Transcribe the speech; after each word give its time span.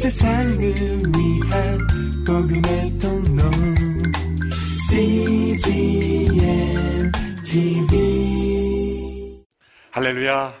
세상을 0.00 0.58
위한 0.58 1.78
복음의 2.26 2.98
통로 2.98 3.42
CGM 4.88 6.32
TV 7.44 9.44
할렐루야. 9.90 10.54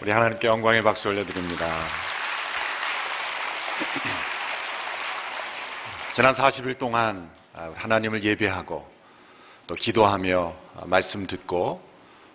우리 0.00 0.10
하나님께 0.10 0.48
영광의 0.48 0.80
박수 0.80 1.08
올려드립니다. 1.08 1.84
지난 6.16 6.34
40일 6.34 6.78
동안 6.78 7.30
하나님을 7.52 8.24
예배하고 8.24 8.90
또 9.66 9.74
기도하며 9.74 10.56
말씀 10.86 11.26
듣고 11.26 11.86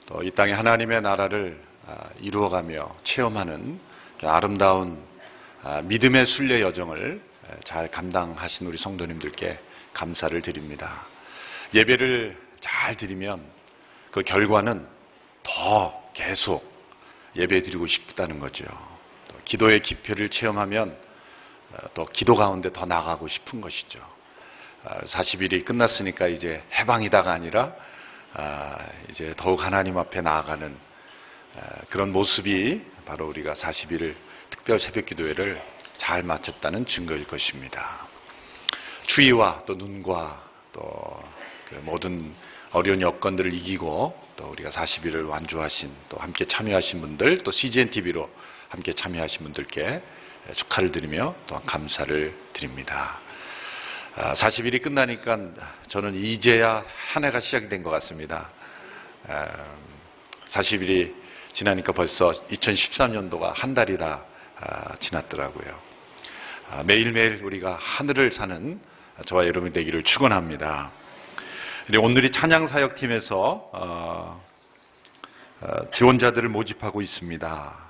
또 0.06 0.22
이 0.22 0.30
땅에 0.30 0.54
하나님의 0.54 1.02
나라를 1.02 1.60
이루어가며 2.20 2.96
체험하는 3.04 3.80
아름다운 4.22 5.17
믿음의 5.84 6.26
순례 6.26 6.62
여정을 6.62 7.22
잘 7.66 7.90
감당하신 7.90 8.68
우리 8.68 8.78
성도님들께 8.78 9.60
감사를 9.94 10.40
드립니다. 10.42 11.06
예배를 11.74 12.38
잘 12.60 12.96
드리면 12.96 13.44
그 14.12 14.22
결과는 14.22 14.88
더 15.44 16.12
계속 16.14 16.72
예배 17.36 17.64
드리고 17.64 17.88
싶다는 17.88 18.40
거죠. 18.40 18.66
기도의 19.46 19.82
깊이를 19.82 20.30
체험하면 20.30 20.98
또 21.94 22.06
기도 22.06 22.36
가운데 22.36 22.72
더 22.72 22.86
나가고 22.86 23.28
싶은 23.28 23.62
것이죠. 23.62 24.00
40일이 24.86 25.66
끝났으니까 25.66 26.28
이제 26.28 26.64
해방이다가 26.74 27.32
아니라 27.32 27.74
이제 29.10 29.34
더욱 29.38 29.64
하나님 29.64 29.98
앞에 29.98 30.22
나아가는 30.22 30.78
그런 31.90 32.12
모습이 32.12 32.82
바로 33.06 33.28
우리가 33.28 33.54
40일을 33.54 34.16
특별 34.50 34.80
새벽 34.80 35.06
기도회를 35.06 35.62
잘 35.98 36.24
마쳤다는 36.24 36.86
증거일 36.86 37.26
것입니다. 37.26 38.08
추위와 39.08 39.64
또 39.66 39.76
눈과 39.76 40.44
또 40.74 41.38
그 41.70 41.76
모든 41.84 42.34
어려운 42.72 43.02
여건들을 43.02 43.54
이기고 43.54 44.18
또 44.38 44.46
우리가 44.46 44.70
40일을 44.70 45.28
완주하신 45.28 45.92
또 46.10 46.18
함께 46.18 46.46
참여하신 46.46 47.02
분들 47.02 47.40
또 47.40 47.52
CGN 47.52 47.90
TV로 47.90 48.30
함께 48.70 48.94
참여하신 48.94 49.44
분들께 49.44 50.02
축하를 50.56 50.92
드리며 50.94 51.36
또한 51.48 51.66
감사를 51.66 52.34
드립니다. 52.54 53.20
40일이 54.16 54.80
아, 54.80 54.84
끝나니까 54.84 55.38
저는 55.90 56.16
이제야 56.16 56.84
한 57.12 57.26
해가 57.26 57.42
시작이 57.42 57.68
된 57.68 57.84
것 57.84 57.90
같습니다. 57.90 58.50
40일이 60.48 61.14
지나니까 61.52 61.92
벌써 61.92 62.32
2013년도가 62.32 63.54
한 63.54 63.74
달이 63.74 63.98
다 63.98 64.24
아, 64.24 64.37
지났더라고요. 65.00 65.80
아, 66.70 66.84
매일매일 66.84 67.44
우리가 67.44 67.78
하늘을 67.80 68.32
사는 68.32 68.80
저와 69.26 69.48
여러분이 69.48 69.74
되기를 69.74 70.04
축원합니다. 70.04 70.92
오늘이 72.02 72.32
찬양 72.32 72.68
사역팀에서 72.68 73.70
어, 73.74 74.44
어, 75.62 75.92
지원자들을 75.92 76.50
모집하고 76.50 77.02
있습니다. 77.02 77.88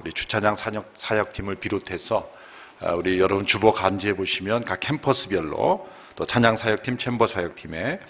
우리 0.00 0.12
주차장 0.12 0.56
사역팀을 0.94 1.56
비롯해서 1.56 2.28
어, 2.80 2.94
우리 2.96 3.20
여러분 3.20 3.46
주보 3.46 3.72
간지해 3.72 4.14
보시면 4.14 4.64
각 4.64 4.80
캠퍼스별로 4.80 5.88
또 6.16 6.26
찬양 6.26 6.56
사역팀, 6.56 6.98
챔버 6.98 7.28
사역팀의 7.28 8.00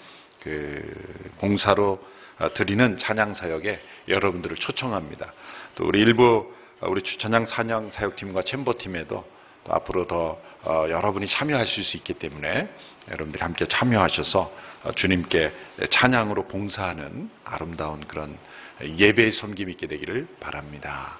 그 0.41 1.31
공사로 1.37 2.03
어, 2.39 2.53
드리는 2.53 2.97
찬양 2.97 3.35
사역에 3.35 3.79
여러분들을 4.07 4.57
초청합니다. 4.57 5.31
또 5.75 5.85
우리 5.85 5.99
일부 5.99 6.51
어, 6.51 6.64
우리 6.87 7.01
찬양 7.01 7.45
찬양 7.45 7.91
사역팀과 7.91 8.43
챔버팀에도 8.43 9.25
앞으로 9.67 10.07
더 10.07 10.39
여러분이 10.65 11.27
참여하실 11.27 11.83
수 11.83 11.97
있기 11.97 12.13
때문에 12.13 12.69
여러분들이 13.09 13.41
함께 13.41 13.67
참여하셔서 13.67 14.51
주님께 14.95 15.51
찬양으로 15.89 16.47
봉사하는 16.47 17.29
아름다운 17.43 18.01
그런 18.01 18.37
예배의 18.81 19.31
섬김 19.31 19.69
있게 19.71 19.87
되기를 19.87 20.27
바랍니다. 20.39 21.17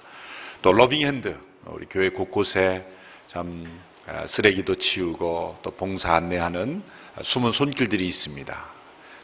또 0.62 0.72
러빙핸드 0.72 1.36
우리 1.66 1.86
교회 1.86 2.10
곳곳에 2.10 2.86
참 3.26 3.80
아, 4.08 4.24
쓰레기도 4.26 4.76
치우고 4.76 5.58
또 5.62 5.70
봉사 5.72 6.14
안내하는 6.14 6.84
숨은 7.22 7.50
손길들이 7.50 8.06
있습니다. 8.06 8.64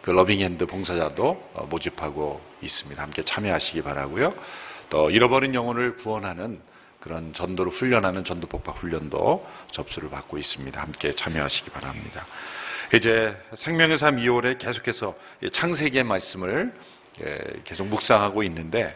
그 0.03 0.10
러빙핸드 0.10 0.66
봉사자도 0.66 1.50
어, 1.54 1.66
모집하고 1.70 2.41
있습니다. 2.60 3.00
함께 3.00 3.22
참여하시기 3.22 3.82
바라고요. 3.82 4.34
또 4.92 5.08
잃어버린 5.08 5.54
영혼을 5.54 5.97
구원하는 5.97 6.60
그런 7.00 7.32
전도를 7.32 7.72
훈련하는 7.72 8.25
전도 8.25 8.47
폭발 8.47 8.72
훈련도 8.72 9.48
접수를 9.70 10.10
받고 10.10 10.36
있습니다. 10.36 10.78
함께 10.78 11.14
참여하시기 11.14 11.70
바랍니다. 11.70 12.26
이제 12.92 13.34
생명의 13.54 13.97
삶 13.97 14.19
2월에 14.19 14.58
계속해서 14.58 15.16
창세기의 15.50 16.04
말씀을 16.04 16.75
예, 17.25 17.38
계속 17.64 17.86
묵상하고 17.86 18.42
있는데 18.42 18.94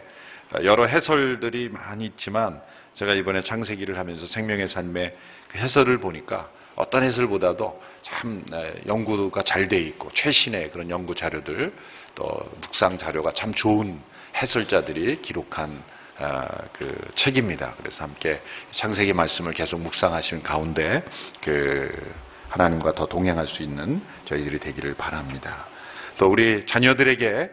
여러 0.63 0.85
해설들이 0.85 1.69
많이 1.69 2.05
있지만 2.05 2.61
제가 2.93 3.15
이번에 3.15 3.41
창세기를 3.41 3.97
하면서 3.97 4.27
생명의 4.27 4.67
삶의 4.67 5.17
그 5.47 5.57
해설을 5.57 5.97
보니까 5.99 6.51
어떤 6.75 7.01
해설보다도 7.01 7.81
참 8.03 8.45
연구가 8.85 9.41
잘 9.41 9.67
돼 9.67 9.79
있고 9.79 10.11
최신의 10.13 10.69
그런 10.69 10.91
연구 10.91 11.15
자료들 11.15 11.73
또 12.17 12.25
묵상 12.61 12.97
자료가 12.97 13.31
참 13.31 13.53
좋은 13.53 14.01
해설자들이 14.35 15.21
기록한 15.21 15.83
아, 16.19 16.47
그 16.73 16.99
책입니다. 17.13 17.75
그래서 17.77 18.03
함께 18.03 18.41
창세기 18.71 19.13
말씀을 19.13 19.53
계속 19.53 19.79
묵상하시는 19.81 20.41
가운데 20.41 21.03
그 21.41 21.89
하나님과 22.49 22.95
더 22.95 23.05
동행할 23.05 23.45
수 23.45 23.61
있는 23.61 24.01
저희들이 24.25 24.59
되기를 24.59 24.95
바랍니다. 24.95 25.67
또 26.17 26.27
우리 26.27 26.65
자녀들에게 26.65 27.51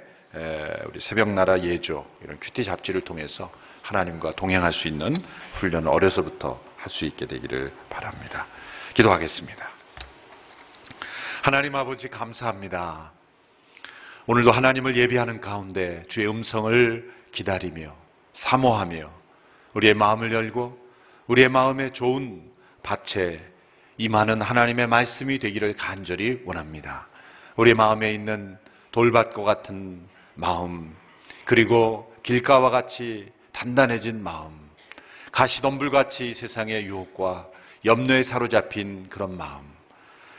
우리 0.86 1.00
새벽나라 1.00 1.60
예조 1.60 2.06
이런 2.22 2.40
큐티 2.40 2.64
잡지를 2.64 3.02
통해서 3.02 3.52
하나님과 3.82 4.32
동행할 4.32 4.72
수 4.72 4.88
있는 4.88 5.14
훈련을 5.60 5.88
어려서부터 5.88 6.58
할 6.78 6.90
수 6.90 7.04
있게 7.04 7.26
되기를 7.26 7.72
바랍니다. 7.90 8.46
기도하겠습니다. 8.94 9.68
하나님 11.42 11.74
아버지 11.74 12.08
감사합니다. 12.08 13.12
오늘도 14.26 14.52
하나님을 14.52 14.96
예비하는 14.96 15.42
가운데 15.42 16.02
주의 16.08 16.26
음성을 16.26 17.12
기다리며 17.32 17.94
사모하며 18.32 19.10
우리의 19.74 19.92
마음을 19.92 20.32
열고 20.32 20.78
우리의 21.26 21.50
마음에 21.50 21.90
좋은 21.90 22.42
밭에 22.82 23.44
임하는 23.98 24.40
하나님의 24.40 24.86
말씀이 24.86 25.38
되기를 25.38 25.74
간절히 25.76 26.40
원합니다. 26.46 27.06
우리 27.56 27.74
마음에 27.74 28.14
있는 28.14 28.56
돌밭과 28.92 29.42
같은 29.42 30.00
마음 30.34 30.96
그리고 31.44 32.10
길가와 32.22 32.70
같이 32.70 33.30
단단해진 33.52 34.22
마음, 34.22 34.58
가시덤불같이 35.32 36.32
세상의 36.32 36.86
유혹과 36.86 37.48
염려에 37.84 38.22
사로잡힌 38.22 39.06
그런 39.10 39.36
마음, 39.36 39.64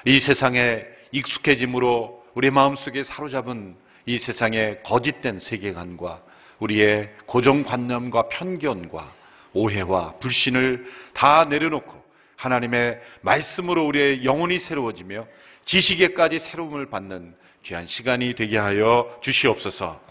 이 0.06 0.20
세상에 0.20 0.84
익숙해짐으로 1.12 2.25
우리 2.36 2.52
마음속에 2.52 3.06
사로잡은 3.06 3.78
이 4.06 4.20
세상의 4.20 4.84
거짓된 4.84 5.40
세계관과 5.40 6.22
우리의 6.60 7.10
고정관념과 7.26 8.28
편견과 8.28 9.14
오해와 9.54 10.16
불신을 10.20 10.86
다 11.14 11.46
내려놓고 11.46 12.04
하나님의 12.36 13.02
말씀으로 13.22 13.86
우리의 13.88 14.26
영혼이 14.26 14.60
새로워지며 14.60 15.26
지식에까지 15.64 16.40
새로움을 16.40 16.90
받는 16.90 17.34
귀한 17.64 17.88
시간이 17.88 18.36
되게 18.36 18.58
하여 18.58 19.18
주시옵소서 19.22 20.02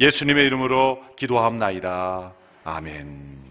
예수님의 0.00 0.46
이름으로 0.46 1.04
기도합나이다. 1.16 2.32
아멘. 2.64 3.44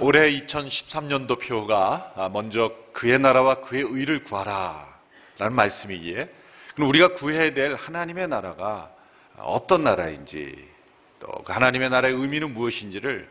올해 0.00 0.30
2013년도 0.30 1.46
표가 1.46 2.30
먼저 2.32 2.72
그의 2.92 3.18
나라와 3.18 3.60
그의 3.60 3.82
의를 3.82 4.24
구하라 4.24 4.91
라는 5.38 5.54
말씀이기에 5.54 6.28
그럼 6.74 6.88
우리가 6.88 7.14
구해야 7.14 7.52
될 7.52 7.74
하나님의 7.74 8.28
나라가 8.28 8.90
어떤 9.36 9.84
나라인지 9.84 10.72
또그 11.20 11.52
하나님의 11.52 11.90
나라의 11.90 12.14
의미는 12.14 12.52
무엇인지를 12.52 13.28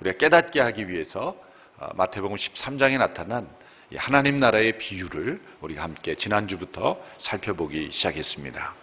우리가 0.00 0.18
깨닫게 0.18 0.60
하기 0.60 0.88
위해서 0.88 1.36
어, 1.78 1.88
마태복음 1.94 2.36
13장에 2.36 2.98
나타난 2.98 3.48
하나님 3.96 4.38
나라의 4.38 4.78
비유를 4.78 5.40
우리가 5.60 5.82
함께 5.82 6.14
지난주부터 6.14 7.02
살펴보기 7.18 7.90
시작했습니다. 7.92 8.74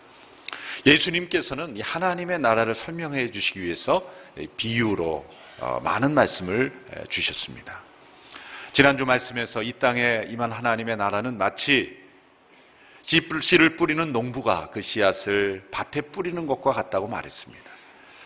예수님께서는 0.85 1.79
하나님의 1.81 2.39
나라를 2.39 2.75
설명해 2.75 3.31
주시기 3.31 3.61
위해서 3.61 4.07
비유로 4.57 5.25
어, 5.59 5.79
많은 5.83 6.13
말씀을 6.13 6.71
주셨습니다. 7.09 7.81
지난주 8.71 9.05
말씀에서 9.05 9.63
이 9.63 9.73
땅에 9.73 10.25
임한 10.29 10.51
하나님의 10.51 10.95
나라는 10.97 11.37
마치 11.37 11.97
씨를 13.03 13.75
뿌리는 13.75 14.11
농부가 14.11 14.69
그 14.71 14.81
씨앗을 14.81 15.67
밭에 15.71 16.01
뿌리는 16.11 16.45
것과 16.45 16.71
같다고 16.71 17.07
말했습니다. 17.07 17.69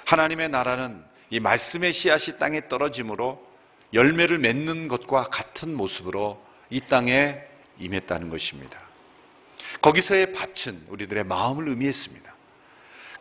하나님의 0.05 0.49
나라는 0.49 1.03
이 1.29 1.39
말씀의 1.39 1.93
씨앗이 1.93 2.37
땅에 2.37 2.67
떨어짐으로 2.67 3.53
열매를 3.93 4.39
맺는 4.39 4.87
것과 4.87 5.25
같은 5.25 5.75
모습으로 5.75 6.43
이 6.69 6.81
땅에 6.81 7.39
임했다는 7.79 8.29
것입니다. 8.29 8.79
거기서의 9.81 10.33
밭은 10.33 10.85
우리들의 10.89 11.23
마음을 11.25 11.69
의미했습니다. 11.69 12.33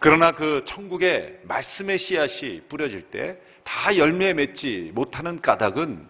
그러나 0.00 0.32
그 0.32 0.64
천국의 0.66 1.40
말씀의 1.44 1.98
씨앗이 1.98 2.62
뿌려질 2.68 3.10
때 3.10 3.52
다 3.64 3.96
열매 3.96 4.34
맺지 4.34 4.92
못하는 4.94 5.40
까닭은 5.40 6.08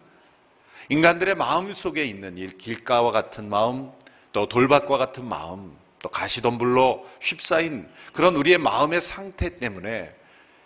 인간들의 0.88 1.34
마음 1.36 1.72
속에 1.74 2.04
있는 2.04 2.38
이 2.38 2.48
길가와 2.58 3.12
같은 3.12 3.48
마음, 3.48 3.92
또 4.32 4.48
돌밭과 4.48 4.98
같은 4.98 5.24
마음, 5.24 5.76
또 6.00 6.08
가시덤불로 6.08 7.06
휩싸인 7.20 7.88
그런 8.12 8.36
우리의 8.36 8.58
마음의 8.58 9.00
상태 9.02 9.56
때문에 9.56 10.12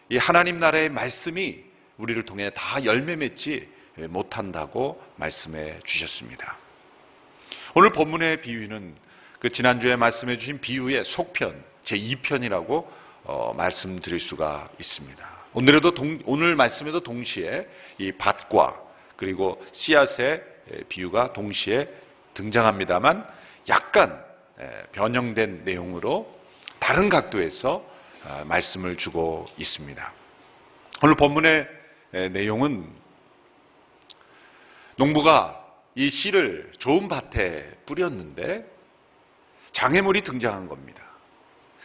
이 0.09 0.17
하나님 0.17 0.59
나라의 0.59 0.89
말씀이 0.89 1.65
우리를 1.99 2.23
통해 2.25 2.51
다 2.55 2.85
열매 2.85 3.17
맺지 3.17 3.69
못한다고 4.09 5.03
말씀해 5.17 5.81
주셨습니다. 5.85 6.57
오늘 7.75 7.91
본문의 7.93 8.41
비유는 8.41 8.95
그 9.41 9.51
지난주에 9.51 9.97
말씀해 9.97 10.39
주신 10.39 10.61
비유의 10.61 11.05
속편, 11.05 11.63
제2편이라고 11.85 12.87
어, 13.25 13.55
말씀드릴 13.55 14.21
수가 14.21 14.69
있습니다. 14.79 15.37
오늘에도 15.53 15.95
동, 15.95 16.21
오늘 16.27 16.55
말씀에도 16.55 17.01
동시에 17.01 17.67
이 17.99 18.13
밭과 18.13 18.81
그리고 19.17 19.65
씨앗의 19.73 20.43
비유가 20.89 21.33
동시에 21.33 21.89
등장합니다만 22.35 23.27
약간 23.69 24.25
변형된 24.93 25.65
내용으로 25.65 26.35
다른 26.79 27.09
각도에서 27.09 27.85
아, 28.25 28.45
말씀을 28.45 28.97
주고 28.97 29.47
있습니다. 29.57 30.13
오늘 31.03 31.15
본문의 31.15 31.69
내용은 32.33 32.91
농부가 34.97 35.63
이 35.95 36.11
씨를 36.11 36.73
좋은 36.79 37.09
밭에 37.09 37.71
뿌렸는데 37.87 38.67
장애물이 39.73 40.25
등장한 40.25 40.69
겁니다. 40.69 41.03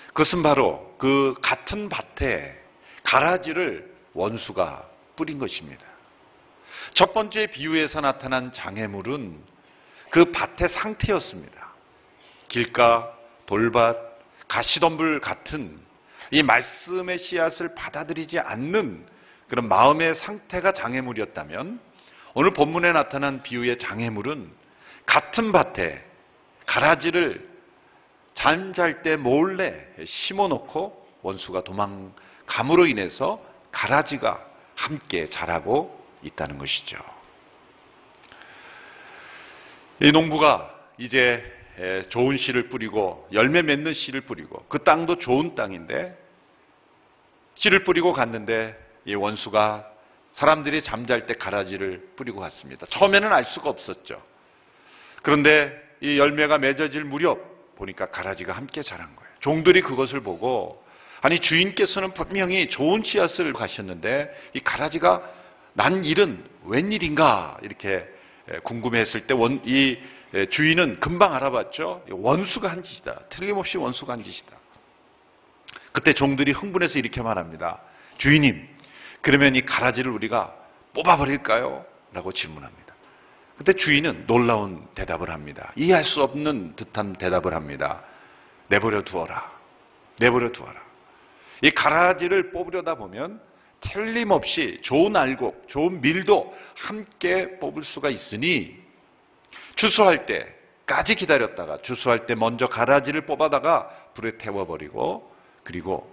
그것은 0.07 0.43
바로 0.43 0.95
그 0.97 1.35
같은 1.41 1.89
밭에 1.89 2.59
가라지를 3.03 3.93
원수가 4.13 4.89
뿌린 5.15 5.39
것입니다. 5.39 5.85
첫 6.93 7.13
번째 7.13 7.47
비유에서 7.47 8.01
나타난 8.01 8.51
장애물은 8.51 9.41
그 10.09 10.31
밭의 10.31 10.69
상태였습니다. 10.69 11.70
길가, 12.51 13.17
돌밭, 13.45 13.97
가시덤불 14.49 15.21
같은 15.21 15.79
이 16.31 16.43
말씀의 16.43 17.17
씨앗을 17.17 17.75
받아들이지 17.75 18.39
않는 18.39 19.07
그런 19.47 19.69
마음의 19.69 20.15
상태가 20.15 20.73
장애물이었다면 20.73 21.79
오늘 22.33 22.53
본문에 22.53 22.91
나타난 22.91 23.41
비유의 23.41 23.77
장애물은 23.77 24.51
같은 25.05 25.53
밭에 25.53 26.05
가라지를 26.65 27.49
잠잘 28.33 29.01
때 29.01 29.15
몰래 29.15 29.87
심어 30.05 30.49
놓고 30.49 31.07
원수가 31.21 31.63
도망감으로 31.63 32.85
인해서 32.85 33.41
가라지가 33.71 34.45
함께 34.75 35.25
자라고 35.27 36.05
있다는 36.21 36.57
것이죠. 36.57 36.97
이 40.01 40.11
농부가 40.11 40.69
이제 40.97 41.60
좋은 42.09 42.37
씨를 42.37 42.69
뿌리고 42.69 43.27
열매 43.31 43.61
맺는 43.61 43.93
씨를 43.93 44.21
뿌리고 44.21 44.65
그 44.67 44.83
땅도 44.83 45.17
좋은 45.19 45.55
땅인데 45.55 46.17
씨를 47.55 47.83
뿌리고 47.83 48.13
갔는데 48.13 48.77
이 49.05 49.15
원수가 49.15 49.87
사람들이 50.33 50.81
잠잘 50.81 51.25
때 51.25 51.33
가라지를 51.33 52.11
뿌리고 52.15 52.39
갔습니다. 52.39 52.85
처음에는 52.87 53.31
알 53.33 53.43
수가 53.43 53.69
없었죠. 53.69 54.21
그런데 55.23 55.73
이 56.01 56.17
열매가 56.17 56.57
맺어질 56.57 57.03
무렵 57.03 57.75
보니까 57.75 58.07
가라지가 58.07 58.53
함께 58.53 58.81
자란 58.81 59.15
거예요. 59.15 59.31
종들이 59.39 59.81
그것을 59.81 60.21
보고 60.21 60.83
아니 61.21 61.39
주인께서는 61.39 62.13
분명히 62.13 62.69
좋은 62.69 63.03
씨앗을 63.03 63.53
가셨는데 63.53 64.33
이 64.53 64.59
가라지가 64.59 65.21
난 65.73 66.03
일은 66.03 66.43
웬일인가 66.65 67.57
이렇게 67.61 68.05
궁금해했을 68.63 69.27
때이 69.27 69.99
주인은 70.49 70.99
금방 70.99 71.33
알아봤죠. 71.33 72.05
원수가 72.09 72.69
한 72.69 72.83
짓이다. 72.83 73.19
틀림없이 73.29 73.77
원수가 73.77 74.13
한 74.13 74.23
짓이다. 74.23 74.55
그때 75.91 76.13
종들이 76.13 76.51
흥분해서 76.51 76.99
이렇게 76.99 77.21
말합니다. 77.21 77.81
주인님, 78.17 78.67
그러면 79.21 79.55
이 79.55 79.61
가라지를 79.61 80.11
우리가 80.11 80.55
뽑아버릴까요? 80.93 81.85
라고 82.13 82.31
질문합니다. 82.31 82.95
그때 83.57 83.73
주인은 83.73 84.25
놀라운 84.25 84.87
대답을 84.95 85.29
합니다. 85.29 85.71
이해할 85.75 86.03
수 86.03 86.21
없는 86.23 86.75
듯한 86.75 87.13
대답을 87.13 87.53
합니다. 87.53 88.03
내버려 88.69 89.03
두어라. 89.03 89.51
내버려 90.19 90.51
두어라. 90.51 90.81
이 91.61 91.71
가라지를 91.71 92.51
뽑으려다 92.51 92.95
보면 92.95 93.41
틀림없이 93.81 94.79
좋은 94.81 95.15
알곡, 95.15 95.67
좋은 95.67 96.01
밀도 96.01 96.55
함께 96.75 97.59
뽑을 97.59 97.83
수가 97.83 98.09
있으니 98.09 98.79
주수할 99.75 100.25
때까지 100.25 101.15
기다렸다가 101.15 101.81
주수할 101.81 102.25
때 102.25 102.35
먼저 102.35 102.67
가라지를 102.67 103.25
뽑아다가 103.25 103.89
불에 104.13 104.37
태워버리고 104.37 105.35
그리고 105.63 106.11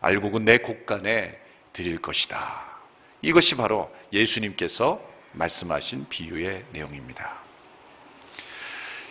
알곡은 0.00 0.44
내 0.44 0.58
곳간에 0.58 1.38
드릴 1.72 2.00
것이다. 2.00 2.74
이것이 3.22 3.56
바로 3.56 3.92
예수님께서 4.12 5.00
말씀하신 5.32 6.06
비유의 6.08 6.66
내용입니다. 6.72 7.44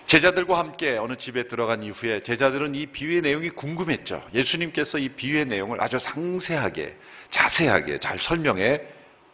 제자들과 0.05 0.59
함께 0.59 0.97
어느 0.97 1.15
집에 1.15 1.47
들어간 1.47 1.81
이후에 1.81 2.21
제자들은 2.21 2.75
이 2.75 2.87
비유의 2.87 3.21
내용이 3.21 3.49
궁금했죠. 3.49 4.21
예수님께서 4.33 4.97
이 4.97 5.09
비유의 5.09 5.45
내용을 5.45 5.81
아주 5.81 5.97
상세하게, 5.97 6.95
자세하게 7.29 7.99
잘 7.99 8.19
설명해 8.19 8.81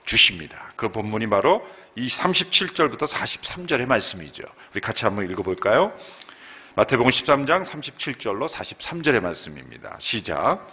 주십니다. 0.06 0.72
그 0.76 0.90
본문이 0.90 1.28
바로 1.28 1.68
이 1.96 2.08
37절부터 2.08 3.08
43절의 3.08 3.88
말씀이죠. 3.88 4.44
우리 4.72 4.82
같이 4.82 5.06
한번 5.06 5.30
읽어볼까요? 5.30 5.92
마태복음 6.76 7.12
13장 7.12 7.66
37절로 7.66 8.48
43절의 8.48 9.22
말씀입니다. 9.22 9.98
시작. 10.00 10.68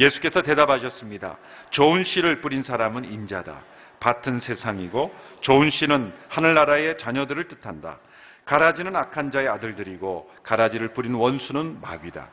예수께서 0.00 0.42
대답하셨습니다. 0.42 1.38
좋은 1.70 2.04
씨를 2.04 2.40
뿌린 2.40 2.62
사람은 2.62 3.04
인자다. 3.04 3.62
밭은 4.00 4.40
세상이고 4.40 5.14
좋은 5.42 5.70
씨는 5.70 6.12
하늘나라의 6.28 6.98
자녀들을 6.98 7.46
뜻한다. 7.48 7.98
가라지는 8.44 8.96
악한 8.96 9.30
자의 9.30 9.48
아들들이고 9.48 10.28
가라지를 10.42 10.92
뿌린 10.92 11.14
원수는 11.14 11.80
마귀다. 11.80 12.28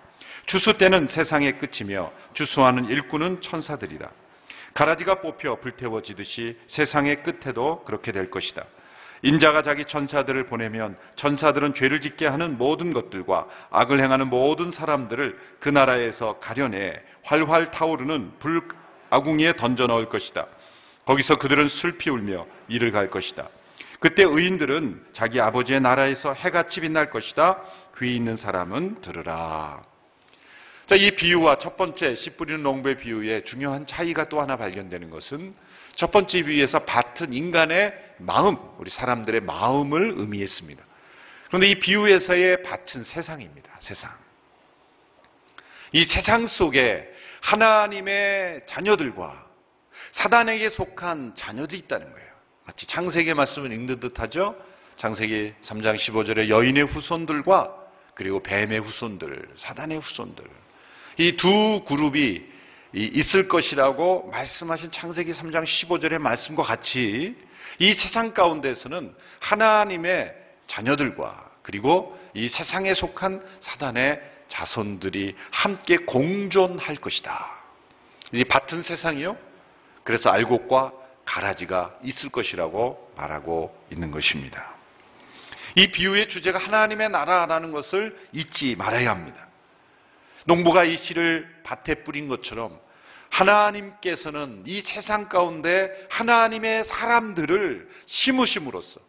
주수 0.48 0.78
때는 0.78 1.08
세상의 1.08 1.60
끝이며 1.60 2.12
주수하는 2.34 2.86
일꾼은 2.86 3.42
천사들이다. 3.42 4.10
가라지가 4.74 5.22
뽑혀 5.22 5.56
불태워지듯이 5.56 6.58
세상의 6.68 7.24
끝에도 7.24 7.84
그렇게 7.84 8.12
될 8.12 8.30
것이다. 8.30 8.66
인자가 9.22 9.62
자기 9.64 9.86
천사들을 9.86 10.46
보내면 10.46 10.98
천사들은 11.16 11.74
죄를 11.74 12.00
짓게 12.00 12.26
하는 12.26 12.58
모든 12.58 12.94
것들과 12.94 13.48
악을 13.70 14.00
행하는 14.00 14.28
모든 14.28 14.72
사람들을 14.72 15.38
그 15.60 15.70
나라에서 15.70 16.40
가려내 16.40 17.02
활활 17.24 17.72
타오르는 17.72 18.34
불 18.40 18.62
아궁이에 19.10 19.54
던져 19.58 19.88
넣을 19.88 20.06
것이다. 20.08 20.48
거기서 21.06 21.38
그들은 21.38 21.68
슬피 21.70 22.10
울며 22.10 22.46
이를 22.68 22.92
갈 22.92 23.08
것이다. 23.08 23.50
그때 24.00 24.24
의인들은 24.24 25.08
자기 25.12 25.42
아버지의 25.42 25.82
나라에서 25.82 26.34
해같이 26.34 26.80
빛날 26.82 27.10
것이다. 27.10 27.62
귀 27.98 28.16
있는 28.16 28.38
사람은 28.38 29.02
들으라. 29.02 29.82
자, 30.89 30.96
이 30.96 31.12
비유와 31.12 31.60
첫 31.60 31.77
번째 31.77 32.15
씨 32.15 32.31
뿌리는 32.31 32.63
농부의 32.63 32.98
비유에 32.98 33.43
중요한 33.43 33.86
차이가 33.86 34.27
또 34.27 34.41
하나 34.41 34.58
발견되는 34.58 35.12
것은 35.12 35.53
첫 35.96 36.12
번째 36.12 36.41
비유에서 36.41 36.79
밭은 36.79 37.31
인간의 37.31 37.93
마음, 38.17 38.58
우리 38.79 38.89
사람들의 38.89 39.41
마음을 39.41 40.15
의미했습니다. 40.17 40.84
그런데 41.50 41.67
이 41.67 41.75
비유에서의 41.75 42.63
밭은 42.63 43.03
세상입니다. 43.03 43.69
세상. 43.81 44.10
이 45.91 46.03
세상 46.05 46.48
속에 46.48 47.08
하나님의 47.41 48.62
자녀들과 48.65 49.46
사단에게 50.13 50.72
속한 50.72 51.36
자녀들이 51.36 51.81
있다는 51.81 52.12
거예요. 52.12 52.29
마치 52.65 52.88
창세기의 52.88 53.36
말씀을 53.36 53.72
읽는 53.74 54.00
듯 54.00 54.19
하죠? 54.19 54.55
창세기 54.96 55.53
3장 55.62 55.98
15절에 55.98 56.50
여인의 56.50 56.86
후손들과 56.86 57.75
그리고 58.15 58.41
뱀의 58.41 58.79
후손들, 58.79 59.50
사단의 59.55 60.00
후손들. 60.00 60.46
이 61.20 61.36
두 61.36 61.84
그룹이 61.86 62.48
있을 62.94 63.50
것이라고 63.50 64.30
말씀하신 64.32 64.90
창세기 64.90 65.34
3장 65.34 65.66
15절의 65.66 66.18
말씀과 66.18 66.64
같이 66.64 67.36
이 67.78 67.94
세상 67.94 68.34
가운데서는 68.34 69.14
하나님의 69.42 70.34
자녀들과 70.68 71.52
그리고 71.62 72.18
이 72.34 72.48
세상에 72.48 72.94
속한 72.94 73.44
사단의 73.60 74.22
자손들이 74.48 75.36
함께 75.52 75.98
공존할 75.98 76.96
것이다. 76.96 77.52
이 78.32 78.46
밭은 78.46 78.82
세상이요. 78.82 79.38
그래서 80.06 80.30
알곡과 80.30 80.94
가라지가 81.26 82.00
있을 82.04 82.30
것이라고 82.30 83.12
말하고 83.18 83.78
있는 83.92 84.10
것입니다. 84.10 84.74
이 85.76 85.92
비유의 85.92 86.30
주제가 86.30 86.58
하나님의 86.58 87.10
나라라는 87.10 87.72
것을 87.72 88.18
잊지 88.32 88.76
말아야 88.78 89.12
합니다. 89.12 89.49
농부가 90.46 90.84
이 90.84 90.98
씨를 90.98 91.48
밭에 91.63 92.03
뿌린 92.03 92.27
것처럼 92.27 92.79
하나님께서는 93.29 94.63
이 94.65 94.81
세상 94.81 95.29
가운데 95.29 95.91
하나님의 96.10 96.84
사람들을 96.84 97.88
심으심으로써 98.05 99.00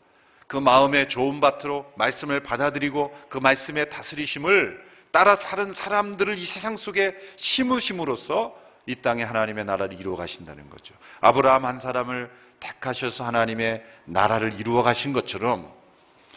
그 0.47 0.57
마음의 0.57 1.09
좋은 1.09 1.41
밭으로 1.41 1.91
말씀을 1.97 2.41
받아들이고 2.43 3.17
그 3.29 3.39
말씀의 3.39 3.89
다스리심을 3.89 4.91
따라 5.13 5.37
사는 5.37 5.73
사람들을 5.73 6.39
이 6.39 6.45
세상 6.45 6.77
속에 6.77 7.17
심으심으로써 7.37 8.59
이 8.87 8.97
땅에 8.97 9.23
하나님의 9.23 9.65
나라를 9.65 9.99
이루어 9.99 10.17
가신다는 10.17 10.69
거죠. 10.71 10.95
아브라함 11.21 11.65
한 11.65 11.79
사람을 11.81 12.31
택하셔서 12.61 13.25
하나님의 13.25 13.85
나라를 14.07 14.59
이루어 14.59 14.83
가신 14.83 15.13
것처럼 15.13 15.73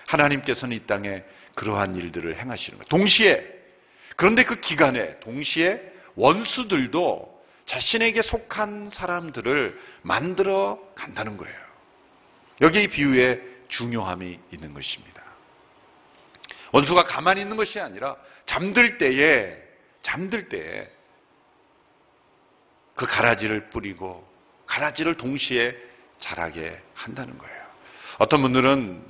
하나님께서는 0.06 0.76
이 0.76 0.86
땅에 0.86 1.24
그러한 1.56 1.96
일들을 1.96 2.38
행하시는 2.40 2.80
거예요. 2.80 2.88
동시에 2.90 3.53
그런데 4.16 4.44
그 4.44 4.60
기간에 4.60 5.20
동시에 5.20 5.82
원수들도 6.16 7.34
자신에게 7.66 8.22
속한 8.22 8.90
사람들을 8.90 9.80
만들어 10.02 10.80
간다는 10.96 11.38
거예요. 11.38 11.56
여기 12.62 12.84
이 12.84 12.88
비유에 12.88 13.42
중요함이 13.70 14.40
있는 14.52 14.74
것입니다. 14.74 15.24
원수가 16.72 17.04
가만히 17.04 17.42
있는 17.42 17.56
것이 17.56 17.80
아니라 17.80 18.16
잠들 18.46 18.98
때에 18.98 19.58
잠들 20.02 20.50
때에 20.50 20.90
그 22.96 23.06
가라지를 23.06 23.70
뿌리고 23.70 24.28
가라지를 24.66 25.16
동시에 25.18 25.76
자라게 26.20 26.80
한다는 26.94 27.38
거예요. 27.38 27.64
어떤 28.20 28.42
분들은 28.42 29.04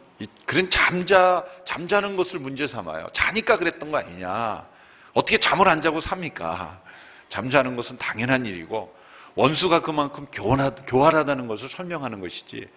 그런 0.46 0.70
잠자 0.70 1.44
잠자는 1.66 2.16
것을 2.16 2.40
문제 2.40 2.68
삼아요. 2.68 3.08
자니까 3.14 3.58
그랬던 3.58 3.92
거 3.92 3.98
아니냐? 3.98 4.68
어떻게 5.14 5.38
잠을 5.40 5.70
안 5.70 5.82
자고 5.82 6.02
삽니까? 6.02 6.82
잠자는 7.30 7.76
것은 7.76 7.98
당연한 7.98 8.46
일이고 8.46 8.96
원수가 9.36 9.82
그만큼 9.82 10.28
교활하다는 10.32 11.48
것을 11.48 11.70
설명하는 11.70 12.20
것이지 12.20 12.68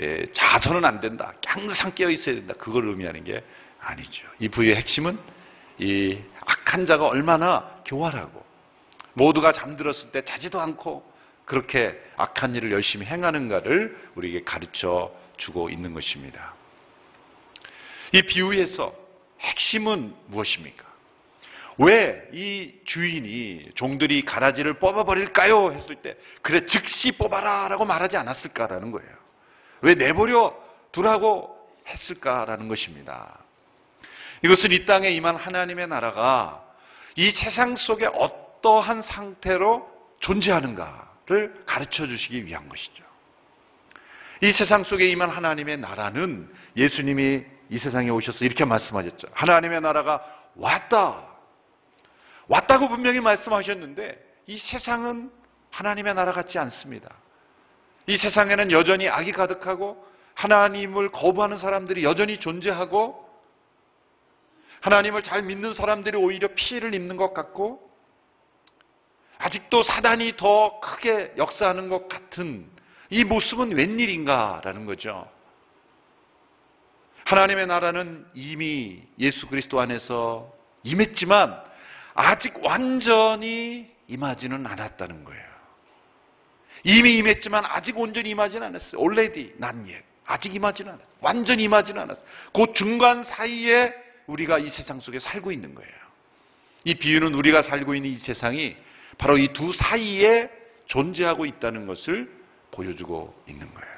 예, 0.00 0.24
자서는 0.32 0.84
안 0.84 1.00
된다. 1.00 1.32
항상 1.46 1.92
깨어 1.94 2.10
있어야 2.10 2.34
된다. 2.34 2.54
그걸 2.58 2.88
의미하는 2.88 3.22
게 3.22 3.44
아니죠. 3.80 4.26
이 4.40 4.48
부의 4.48 4.74
핵심은 4.74 5.18
이 5.78 6.18
악한 6.44 6.86
자가 6.86 7.06
얼마나 7.06 7.80
교활하고 7.86 8.44
모두가 9.12 9.52
잠들었을 9.52 10.10
때 10.10 10.24
자지도 10.24 10.60
않고 10.60 11.08
그렇게 11.44 12.00
악한 12.16 12.54
일을 12.56 12.72
열심히 12.72 13.06
행하는가를 13.06 14.10
우리에게 14.16 14.44
가르쳐 14.44 15.12
주고 15.36 15.68
있는 15.68 15.94
것입니다. 15.94 16.54
이 18.12 18.22
비유에서 18.22 18.92
핵심은 19.40 20.14
무엇입니까? 20.28 20.93
왜 21.78 22.24
이 22.32 22.72
주인이 22.84 23.70
종들이 23.74 24.24
가라지를 24.24 24.74
뽑아버릴까요? 24.74 25.72
했을 25.72 25.96
때 25.96 26.16
그래 26.42 26.66
즉시 26.66 27.12
뽑아라 27.12 27.68
라고 27.68 27.84
말하지 27.84 28.16
않았을까라는 28.16 28.90
거예요. 28.90 29.10
왜 29.82 29.94
내버려 29.94 30.54
두라고 30.92 31.56
했을까라는 31.86 32.68
것입니다. 32.68 33.38
이것은 34.42 34.72
이 34.72 34.84
땅에 34.84 35.10
임한 35.10 35.36
하나님의 35.36 35.88
나라가 35.88 36.64
이 37.16 37.30
세상 37.30 37.76
속에 37.76 38.06
어떠한 38.06 39.02
상태로 39.02 39.88
존재하는가를 40.20 41.64
가르쳐 41.66 42.06
주시기 42.06 42.46
위한 42.46 42.68
것이죠. 42.68 43.04
이 44.42 44.50
세상 44.52 44.82
속에 44.82 45.08
임한 45.08 45.30
하나님의 45.30 45.78
나라는 45.78 46.52
예수님이 46.76 47.44
이 47.70 47.78
세상에 47.78 48.10
오셔서 48.10 48.44
이렇게 48.44 48.64
말씀하셨죠. 48.64 49.28
하나님의 49.32 49.80
나라가 49.80 50.22
왔다. 50.56 51.33
왔다고 52.48 52.88
분명히 52.88 53.20
말씀하셨는데 53.20 54.18
이 54.46 54.58
세상은 54.58 55.30
하나님의 55.70 56.14
나라 56.14 56.32
같지 56.32 56.58
않습니다. 56.58 57.14
이 58.06 58.16
세상에는 58.16 58.70
여전히 58.70 59.08
악이 59.08 59.32
가득하고 59.32 60.04
하나님을 60.34 61.10
거부하는 61.10 61.58
사람들이 61.58 62.04
여전히 62.04 62.38
존재하고 62.38 63.24
하나님을 64.80 65.22
잘 65.22 65.42
믿는 65.42 65.72
사람들이 65.72 66.16
오히려 66.16 66.48
피해를 66.54 66.94
입는 66.94 67.16
것 67.16 67.32
같고 67.32 67.90
아직도 69.38 69.82
사단이 69.82 70.36
더 70.36 70.78
크게 70.80 71.34
역사하는 71.36 71.88
것 71.88 72.08
같은 72.08 72.70
이 73.10 73.24
모습은 73.24 73.72
웬일인가라는 73.72 74.86
거죠. 74.86 75.28
하나님의 77.24 77.66
나라는 77.66 78.26
이미 78.34 79.02
예수 79.18 79.46
그리스도 79.46 79.80
안에서 79.80 80.52
임했지만 80.82 81.62
아직 82.14 82.54
완전히 82.64 83.90
임하지는 84.08 84.66
않았다는 84.66 85.24
거예요. 85.24 85.44
이미 86.84 87.16
임했지만 87.18 87.64
아직 87.66 87.98
온전히 87.98 88.30
임하지는 88.30 88.66
않았어요. 88.68 89.00
already, 89.00 89.52
not 89.56 89.76
yet. 89.90 90.04
아직 90.26 90.54
임하지는 90.54 90.92
않았어요. 90.92 91.14
완전히 91.20 91.64
임하지는 91.64 92.00
않았어요. 92.02 92.24
그 92.52 92.72
중간 92.74 93.22
사이에 93.22 93.92
우리가 94.26 94.58
이 94.58 94.68
세상 94.70 95.00
속에 95.00 95.18
살고 95.20 95.52
있는 95.52 95.74
거예요. 95.74 95.92
이 96.84 96.94
비유는 96.94 97.34
우리가 97.34 97.62
살고 97.62 97.94
있는 97.94 98.10
이 98.10 98.16
세상이 98.16 98.76
바로 99.18 99.38
이 99.38 99.48
두 99.52 99.72
사이에 99.72 100.50
존재하고 100.86 101.46
있다는 101.46 101.86
것을 101.86 102.30
보여주고 102.70 103.42
있는 103.48 103.72
거예요. 103.72 103.94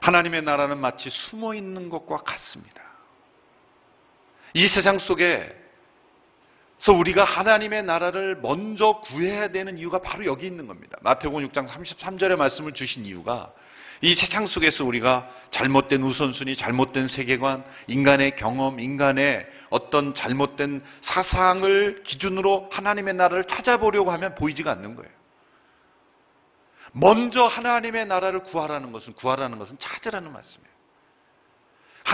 하나님의 0.00 0.42
나라는 0.42 0.78
마치 0.78 1.10
숨어 1.10 1.54
있는 1.54 1.88
것과 1.88 2.18
같습니다. 2.18 2.83
이 4.54 4.68
세상 4.68 4.98
속에 4.98 5.64
서 6.78 6.92
우리가 6.92 7.24
하나님의 7.24 7.82
나라를 7.84 8.38
먼저 8.40 9.00
구해야 9.04 9.48
되는 9.48 9.78
이유가 9.78 10.00
바로 10.00 10.24
여기 10.26 10.46
있는 10.46 10.66
겁니다. 10.66 10.98
마태복음 11.02 11.48
6장 11.48 11.66
33절의 11.66 12.36
말씀을 12.36 12.72
주신 12.72 13.04
이유가 13.04 13.52
이 14.00 14.14
세상 14.14 14.46
속에서 14.46 14.84
우리가 14.84 15.30
잘못된 15.50 16.02
우선순위, 16.02 16.56
잘못된 16.56 17.08
세계관, 17.08 17.64
인간의 17.86 18.36
경험, 18.36 18.80
인간의 18.80 19.46
어떤 19.70 20.14
잘못된 20.14 20.82
사상을 21.00 22.02
기준으로 22.02 22.68
하나님의 22.70 23.14
나라를 23.14 23.44
찾아보려고 23.44 24.10
하면 24.12 24.34
보이지가 24.34 24.70
않는 24.72 24.94
거예요. 24.96 25.10
먼저 26.92 27.44
하나님의 27.46 28.06
나라를 28.06 28.40
구하라는 28.44 28.92
것은 28.92 29.14
구하라는 29.14 29.58
것은 29.58 29.78
찾으라는 29.78 30.32
말씀이에요. 30.32 30.73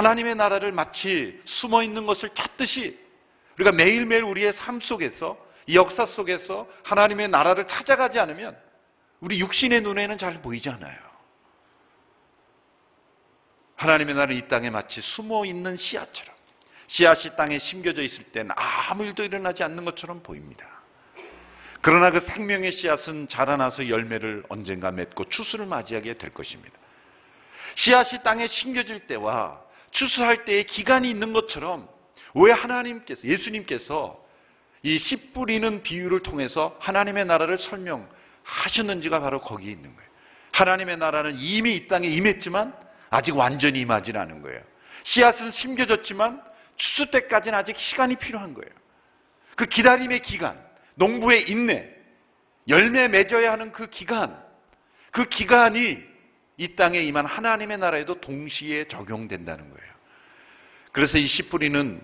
하나님의 0.01 0.35
나라를 0.35 0.73
마치 0.73 1.39
숨어 1.45 1.83
있는 1.83 2.07
것을 2.07 2.31
찾듯이 2.31 2.99
우리가 3.57 3.73
매일매일 3.73 4.25
우리의 4.25 4.55
삶 4.55 4.81
속에서 4.81 5.37
이 5.67 5.77
역사 5.77 6.07
속에서 6.07 6.67
하나님의 6.85 7.29
나라를 7.29 7.67
찾아가지 7.67 8.19
않으면 8.19 8.57
우리 9.21 9.39
육신의 9.41 9.83
눈에는 9.83 10.17
잘 10.17 10.41
보이지 10.41 10.71
않아요. 10.71 10.99
하나님의 13.77 14.15
나라는 14.15 14.37
이 14.37 14.49
땅에 14.49 14.71
마치 14.71 15.03
숨어 15.03 15.45
있는 15.45 15.77
씨앗처럼 15.77 16.35
씨앗이 16.87 17.37
땅에 17.37 17.59
심겨져 17.59 18.03
있을 18.03 18.25
때는 18.33 18.53
아무 18.57 19.05
일도 19.05 19.23
일어나지 19.23 19.63
않는 19.63 19.85
것처럼 19.85 20.23
보입니다. 20.23 20.67
그러나 21.83 22.11
그 22.11 22.21
생명의 22.21 22.73
씨앗은 22.73 23.29
자라나서 23.29 23.91
열매를 23.91 24.45
언젠가 24.49 24.91
맺고 24.93 25.29
추수를 25.29 25.67
맞이하게 25.67 26.15
될 26.15 26.33
것입니다. 26.33 26.79
씨앗이 27.75 28.23
땅에 28.23 28.47
심겨질 28.47 29.07
때와 29.07 29.70
추수할 29.91 30.45
때의 30.45 30.65
기간이 30.65 31.09
있는 31.11 31.33
것처럼 31.33 31.89
왜 32.35 32.53
하나님께서 32.53 33.27
예수님께서 33.27 34.21
이 34.83 34.97
씨 34.99 35.33
뿌리는 35.33 35.83
비유를 35.83 36.21
통해서 36.21 36.77
하나님의 36.81 37.27
나라를 37.27 37.59
설명하셨는지가 37.59 39.21
바로 39.21 39.41
거기에 39.41 39.71
있는 39.71 39.95
거예요. 39.95 40.11
하나님의 40.53 40.97
나라는 40.97 41.37
이미 41.39 41.77
이 41.77 41.87
땅에 41.89 42.09
임했지만 42.09 42.75
아직 43.11 43.37
완전히 43.37 43.81
임하진 43.81 44.17
않은 44.17 44.43
거예요. 44.43 44.61
씨앗은 45.05 45.51
심겨졌지만 45.51 46.43
추수 46.77 47.11
때까지는 47.11 47.59
아직 47.59 47.79
시간이 47.79 48.17
필요한 48.17 48.55
거예요. 48.55 48.71
그 49.57 49.67
기다림의 49.67 50.23
기간, 50.23 50.59
농부의 50.95 51.51
인내, 51.51 51.91
열매 52.69 53.09
맺어야 53.09 53.53
하는 53.53 53.73
그 53.73 53.89
기간, 53.89 54.43
그 55.11 55.29
기간이 55.29 55.99
이 56.61 56.77
땅에 56.77 57.01
임한 57.01 57.25
하나님의 57.25 57.79
나라에도 57.79 58.21
동시에 58.21 58.85
적용된다는 58.85 59.71
거예요. 59.71 59.91
그래서 60.93 61.17
이 61.17 61.27
씨 61.27 61.49
뿌리는 61.49 62.03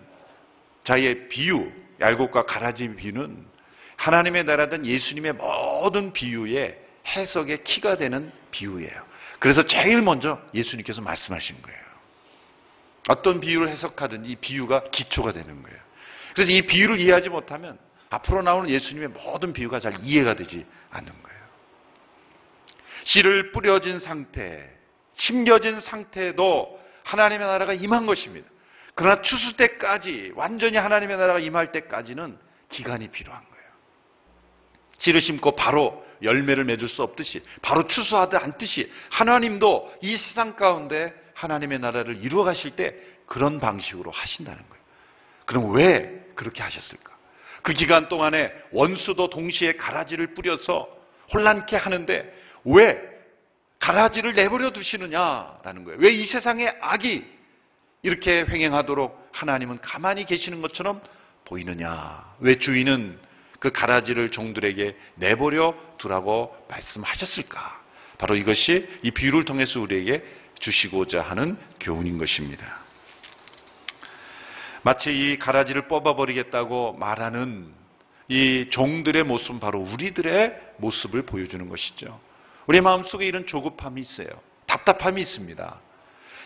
자의 0.82 1.28
비유, 1.28 1.70
얄곡과 2.00 2.46
가라지 2.46 2.88
비유는 2.96 3.44
하나님의 3.96 4.44
나라든 4.44 4.86
예수님의 4.86 5.34
모든 5.34 6.14
비유의 6.14 6.80
해석의 7.06 7.64
키가 7.64 7.98
되는 7.98 8.32
비유예요. 8.50 9.04
그래서 9.40 9.66
제일 9.66 10.00
먼저 10.00 10.40
예수님께서 10.54 11.02
말씀하신 11.02 11.60
거예요. 11.60 11.80
어떤 13.08 13.40
비유를 13.40 13.68
해석하든 13.68 14.24
이 14.24 14.36
비유가 14.36 14.84
기초가 14.84 15.32
되는 15.32 15.62
거예요. 15.62 15.78
그래서 16.34 16.50
이 16.50 16.62
비유를 16.62 16.98
이해하지 16.98 17.28
못하면 17.28 17.78
앞으로 18.08 18.40
나오는 18.40 18.70
예수님의 18.70 19.08
모든 19.08 19.52
비유가 19.52 19.80
잘 19.80 19.98
이해가 20.02 20.32
되지 20.34 20.64
않는 20.90 21.12
거예요. 21.22 21.35
씨를 23.06 23.52
뿌려진 23.52 23.98
상태, 24.00 24.68
심겨진 25.14 25.80
상태도 25.80 26.78
하나님의 27.04 27.46
나라가 27.46 27.72
임한 27.72 28.04
것입니다. 28.06 28.48
그러나 28.94 29.22
추수 29.22 29.56
때까지 29.56 30.32
완전히 30.34 30.76
하나님의 30.76 31.16
나라가 31.16 31.38
임할 31.38 31.70
때까지는 31.70 32.36
기간이 32.68 33.08
필요한 33.08 33.40
거예요. 33.42 33.66
씨를 34.98 35.22
심고 35.22 35.54
바로 35.54 36.04
열매를 36.22 36.64
맺을 36.64 36.88
수 36.88 37.02
없듯이 37.02 37.42
바로 37.62 37.86
추수하듯 37.86 38.42
않듯이 38.42 38.90
하나님도 39.10 39.98
이 40.02 40.16
세상 40.16 40.56
가운데 40.56 41.14
하나님의 41.34 41.78
나라를 41.78 42.16
이루어 42.24 42.42
가실 42.42 42.72
때 42.72 42.96
그런 43.26 43.60
방식으로 43.60 44.10
하신다는 44.10 44.58
거예요. 44.68 44.84
그럼 45.44 45.74
왜 45.74 46.26
그렇게 46.34 46.62
하셨을까? 46.62 47.14
그 47.62 47.72
기간 47.72 48.08
동안에 48.08 48.52
원수도 48.72 49.30
동시에 49.30 49.76
가라지를 49.76 50.34
뿌려서 50.34 50.88
혼란케 51.32 51.76
하는데 51.76 52.45
왜 52.66 53.00
가라지를 53.78 54.34
내버려 54.34 54.72
두시느냐라는 54.72 55.84
거예요. 55.84 55.98
왜 56.00 56.10
이 56.12 56.26
세상에 56.26 56.68
악이 56.80 57.24
이렇게 58.02 58.44
횡행하도록 58.48 59.30
하나님은 59.32 59.80
가만히 59.80 60.24
계시는 60.26 60.62
것처럼 60.62 61.00
보이느냐? 61.44 62.24
왜 62.40 62.58
주인은 62.58 63.18
그 63.60 63.70
가라지를 63.70 64.30
종들에게 64.30 64.96
내버려 65.16 65.74
두라고 65.98 66.54
말씀하셨을까? 66.68 67.82
바로 68.18 68.34
이것이 68.34 68.88
이 69.02 69.10
비유를 69.10 69.44
통해서 69.44 69.80
우리에게 69.80 70.24
주시고자 70.58 71.22
하는 71.22 71.58
교훈인 71.80 72.18
것입니다. 72.18 72.80
마치 74.82 75.10
이 75.10 75.38
가라지를 75.38 75.88
뽑아버리겠다고 75.88 76.94
말하는 76.94 77.72
이 78.28 78.68
종들의 78.70 79.24
모습은 79.24 79.60
바로 79.60 79.80
우리들의 79.80 80.52
모습을 80.78 81.22
보여주는 81.22 81.68
것이죠. 81.68 82.20
우리 82.66 82.80
마음속에 82.80 83.26
이런 83.26 83.46
조급함이 83.46 84.00
있어요. 84.00 84.28
답답함이 84.66 85.20
있습니다. 85.20 85.80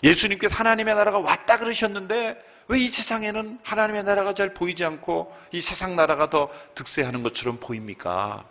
예수님께서 0.03 0.55
하나님의 0.55 0.95
나라가 0.95 1.19
왔다 1.19 1.59
그러셨는데 1.59 2.50
왜 2.71 2.79
이 2.79 2.89
세상에는 2.89 3.59
하나님의 3.65 4.05
나라가 4.05 4.33
잘 4.33 4.55
보이지 4.55 4.85
않고 4.85 5.37
이 5.50 5.61
세상 5.61 5.97
나라가 5.97 6.31
더 6.31 6.49
득세하는 6.77 7.25
것처럼 7.25 7.59
보입니까? 7.59 8.45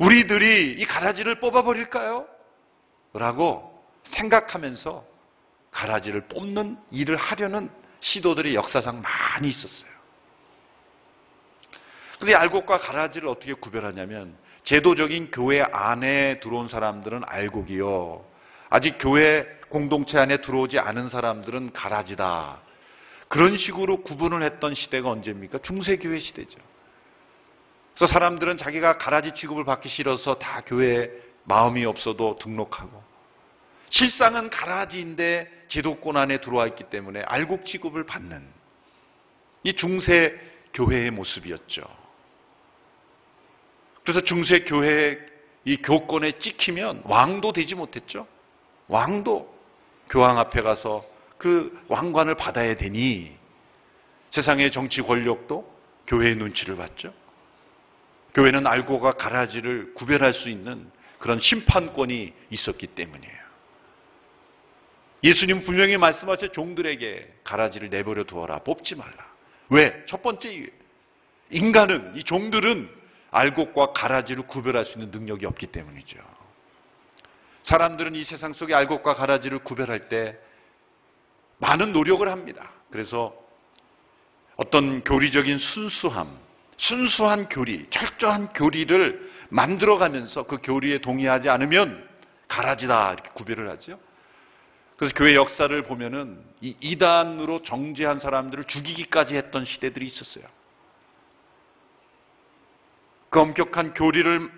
우리들이 0.00 0.72
이 0.72 0.84
가라지를 0.84 1.38
뽑아버릴까요? 1.38 2.26
라고 3.14 3.80
생각하면서 4.02 5.04
가라지를 5.70 6.22
뽑는 6.26 6.78
일을 6.90 7.16
하려는 7.16 7.70
시도들이 8.00 8.56
역사상 8.56 9.02
많이 9.02 9.48
있었어요. 9.48 9.90
근데 12.18 12.34
알곡과 12.34 12.78
가라지를 12.78 13.28
어떻게 13.28 13.52
구별하냐면 13.52 14.36
제도적인 14.68 15.30
교회 15.30 15.62
안에 15.62 16.40
들어온 16.40 16.68
사람들은 16.68 17.22
알곡이요. 17.24 18.22
아직 18.68 18.96
교회 19.00 19.46
공동체 19.70 20.18
안에 20.18 20.42
들어오지 20.42 20.78
않은 20.78 21.08
사람들은 21.08 21.72
가라지다. 21.72 22.60
그런 23.28 23.56
식으로 23.56 24.02
구분을 24.02 24.42
했던 24.42 24.74
시대가 24.74 25.08
언제입니까? 25.08 25.60
중세교회 25.62 26.18
시대죠. 26.18 26.58
그래서 27.94 28.12
사람들은 28.12 28.58
자기가 28.58 28.98
가라지 28.98 29.32
취급을 29.32 29.64
받기 29.64 29.88
싫어서 29.88 30.34
다 30.34 30.60
교회에 30.66 31.08
마음이 31.44 31.86
없어도 31.86 32.36
등록하고 32.36 33.02
실상은 33.88 34.50
가라지인데 34.50 35.50
제도권 35.68 36.18
안에 36.18 36.42
들어와 36.42 36.66
있기 36.66 36.84
때문에 36.90 37.22
알곡 37.22 37.64
취급을 37.64 38.04
받는 38.04 38.46
이 39.62 39.72
중세 39.72 40.38
교회의 40.74 41.10
모습이었죠. 41.10 42.07
그래서 44.08 44.22
중세 44.22 44.60
교회의 44.60 45.18
이 45.66 45.76
교권에 45.76 46.32
찍히면 46.38 47.02
왕도 47.04 47.52
되지 47.52 47.74
못했죠. 47.74 48.26
왕도 48.86 49.54
교황 50.08 50.38
앞에 50.38 50.62
가서 50.62 51.04
그 51.36 51.78
왕관을 51.88 52.34
받아야 52.34 52.74
되니 52.74 53.30
세상의 54.30 54.72
정치 54.72 55.02
권력도 55.02 55.70
교회의 56.06 56.36
눈치를 56.36 56.76
봤죠. 56.76 57.12
교회는 58.32 58.66
알고가 58.66 59.18
가라지를 59.18 59.92
구별할 59.92 60.32
수 60.32 60.48
있는 60.48 60.90
그런 61.18 61.38
심판권이 61.38 62.32
있었기 62.48 62.86
때문이에요. 62.86 63.38
예수님 65.22 65.60
분명히 65.64 65.98
말씀하셔 65.98 66.48
종들에게 66.48 67.40
가라지를 67.44 67.90
내버려 67.90 68.24
두어라. 68.24 68.60
뽑지 68.60 68.94
말라. 68.94 69.30
왜? 69.68 70.02
첫 70.06 70.22
번째. 70.22 70.70
인간은, 71.50 72.16
이 72.16 72.24
종들은 72.24 72.97
알곡과 73.30 73.92
가라지를 73.92 74.46
구별할 74.46 74.84
수 74.84 74.98
있는 74.98 75.10
능력이 75.10 75.46
없기 75.46 75.66
때문이죠. 75.68 76.18
사람들은 77.62 78.14
이 78.14 78.24
세상 78.24 78.52
속의 78.52 78.74
알곡과 78.74 79.14
가라지를 79.14 79.58
구별할 79.58 80.08
때 80.08 80.38
많은 81.58 81.92
노력을 81.92 82.26
합니다. 82.26 82.70
그래서 82.90 83.34
어떤 84.56 85.04
교리적인 85.04 85.58
순수함, 85.58 86.38
순수한 86.76 87.48
교리, 87.48 87.86
철저한 87.90 88.52
교리를 88.54 89.30
만들어가면서 89.50 90.44
그 90.44 90.58
교리에 90.62 91.00
동의하지 91.00 91.48
않으면 91.48 92.08
가라지다 92.48 93.12
이렇게 93.12 93.30
구별을 93.34 93.68
하죠. 93.70 93.98
그래서 94.96 95.14
교회 95.14 95.34
역사를 95.34 95.80
보면은 95.82 96.42
이 96.60 96.74
이단으로 96.80 97.62
정죄한 97.62 98.18
사람들을 98.18 98.64
죽이기까지 98.64 99.36
했던 99.36 99.64
시대들이 99.64 100.06
있었어요. 100.06 100.44
그 103.30 103.40
엄격한 103.40 103.94
교리를 103.94 104.50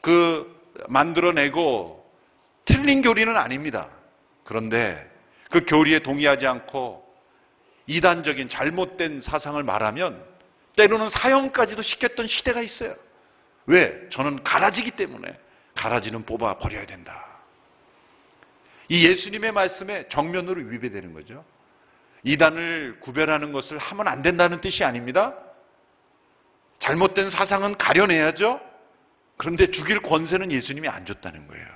그 0.00 0.54
만들어내고 0.88 2.04
틀린 2.64 3.02
교리는 3.02 3.36
아닙니다. 3.36 3.88
그런데 4.44 5.10
그 5.50 5.64
교리에 5.66 6.00
동의하지 6.00 6.46
않고 6.46 7.04
이단적인 7.86 8.48
잘못된 8.48 9.20
사상을 9.20 9.62
말하면 9.62 10.22
때로는 10.76 11.08
사형까지도 11.08 11.82
시켰던 11.82 12.26
시대가 12.26 12.60
있어요. 12.60 12.94
왜? 13.66 14.08
저는 14.10 14.42
가라지기 14.42 14.92
때문에 14.92 15.38
가라지는 15.74 16.24
뽑아 16.24 16.58
버려야 16.58 16.86
된다. 16.86 17.26
이 18.88 19.06
예수님의 19.06 19.52
말씀에 19.52 20.08
정면으로 20.08 20.62
위배되는 20.62 21.14
거죠. 21.14 21.44
이단을 22.22 22.98
구별하는 23.00 23.52
것을 23.52 23.78
하면 23.78 24.08
안 24.08 24.22
된다는 24.22 24.60
뜻이 24.60 24.84
아닙니다. 24.84 25.34
잘못된 26.84 27.30
사상은 27.30 27.76
가려내야죠. 27.78 28.60
그런데 29.38 29.70
죽일 29.70 30.00
권세는 30.00 30.52
예수님이 30.52 30.86
안 30.88 31.06
줬다는 31.06 31.48
거예요. 31.48 31.66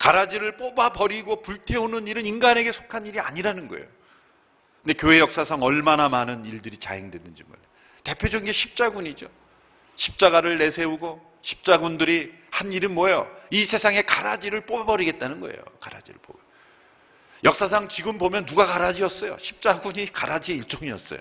가라지를 0.00 0.56
뽑아 0.56 0.92
버리고 0.92 1.40
불태우는 1.42 2.08
일은 2.08 2.26
인간에게 2.26 2.72
속한 2.72 3.06
일이 3.06 3.20
아니라는 3.20 3.68
거예요. 3.68 3.86
근데 4.82 4.94
교회 4.94 5.20
역사상 5.20 5.62
얼마나 5.62 6.08
많은 6.08 6.44
일들이 6.44 6.78
자행됐는지 6.78 7.44
몰라요. 7.44 7.62
대표적인 8.02 8.46
게 8.46 8.52
십자군이죠. 8.52 9.28
십자가를 9.94 10.58
내세우고 10.58 11.20
십자군들이 11.42 12.32
한 12.50 12.72
일은 12.72 12.92
뭐예요? 12.92 13.30
이 13.50 13.66
세상에 13.66 14.02
가라지를 14.02 14.66
뽑아버리겠다는 14.66 15.40
거예요. 15.40 15.62
가라지를 15.80 16.18
뽑아. 16.22 16.38
역사상 17.44 17.88
지금 17.88 18.18
보면 18.18 18.46
누가 18.46 18.66
가라지였어요? 18.66 19.38
십자군이 19.38 20.12
가라지의 20.12 20.58
일종이었어요. 20.58 21.20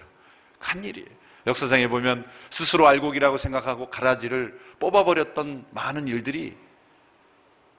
한 0.58 0.84
일이에요. 0.84 1.20
역사상에 1.48 1.88
보면 1.88 2.26
스스로 2.52 2.88
알곡이라고 2.88 3.38
생각하고 3.38 3.90
가라지를 3.90 4.60
뽑아버렸던 4.80 5.66
많은 5.72 6.08
일들이 6.08 6.56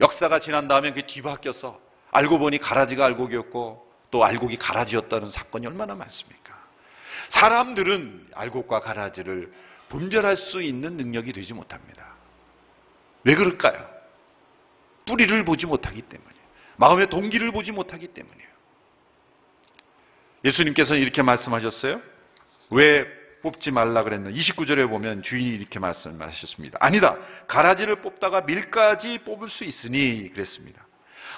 역사가 0.01 0.40
지난 0.40 0.66
다음에 0.66 0.90
그게 0.90 1.07
뒤바뀌어서 1.07 1.79
알고 2.11 2.38
보니 2.38 2.59
가라지가 2.59 3.05
알곡이었고 3.05 3.90
또 4.11 4.25
알곡이 4.25 4.57
가라지였다는 4.57 5.31
사건이 5.31 5.66
얼마나 5.66 5.94
많습니까? 5.94 6.59
사람들은 7.31 8.29
알곡과 8.35 8.81
가라지를 8.81 9.53
분별할 9.88 10.37
수 10.37 10.62
있는 10.62 10.96
능력이 10.96 11.33
되지 11.33 11.55
못합니다. 11.55 12.14
왜 13.25 13.35
그럴까요? 13.35 13.88
뿌리를 15.07 15.44
보지 15.44 15.66
못하기 15.66 16.03
때문이에요. 16.03 16.44
마음의 16.77 17.11
동기를 17.11 17.53
보지 17.53 17.73
못하기 17.73 18.09
때문이에요. 18.09 18.51
예수님께서는 20.44 21.03
이렇게 21.03 21.23
말씀하셨어요. 21.23 22.01
왜 22.70 23.19
뽑지 23.42 23.70
말라 23.70 24.03
그랬나? 24.03 24.31
29절에 24.31 24.88
보면 24.88 25.22
주인이 25.22 25.50
이렇게 25.50 25.79
말씀하셨습니다. 25.79 26.79
아니다. 26.81 27.16
가라지를 27.46 27.96
뽑다가 27.96 28.42
밀까지 28.42 29.20
뽑을 29.24 29.48
수 29.48 29.64
있으니 29.64 30.31
그랬습니다. 30.33 30.87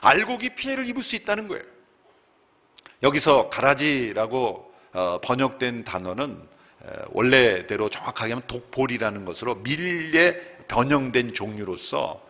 알곡이 0.01 0.55
피해를 0.57 0.88
입을 0.88 1.03
수 1.03 1.17
있다는 1.17 1.49
거예요. 1.49 1.65
여기서 3.03 3.49
가라지라고 3.51 4.73
어, 4.93 5.21
번역된 5.23 5.85
단어는 5.85 6.41
원래대로 7.11 7.88
정확하게 7.88 8.33
하면 8.33 8.47
독볼이라는 8.49 9.25
것으로 9.25 9.57
밀에 9.57 10.35
변형된 10.69 11.33
종류로서 11.35 12.21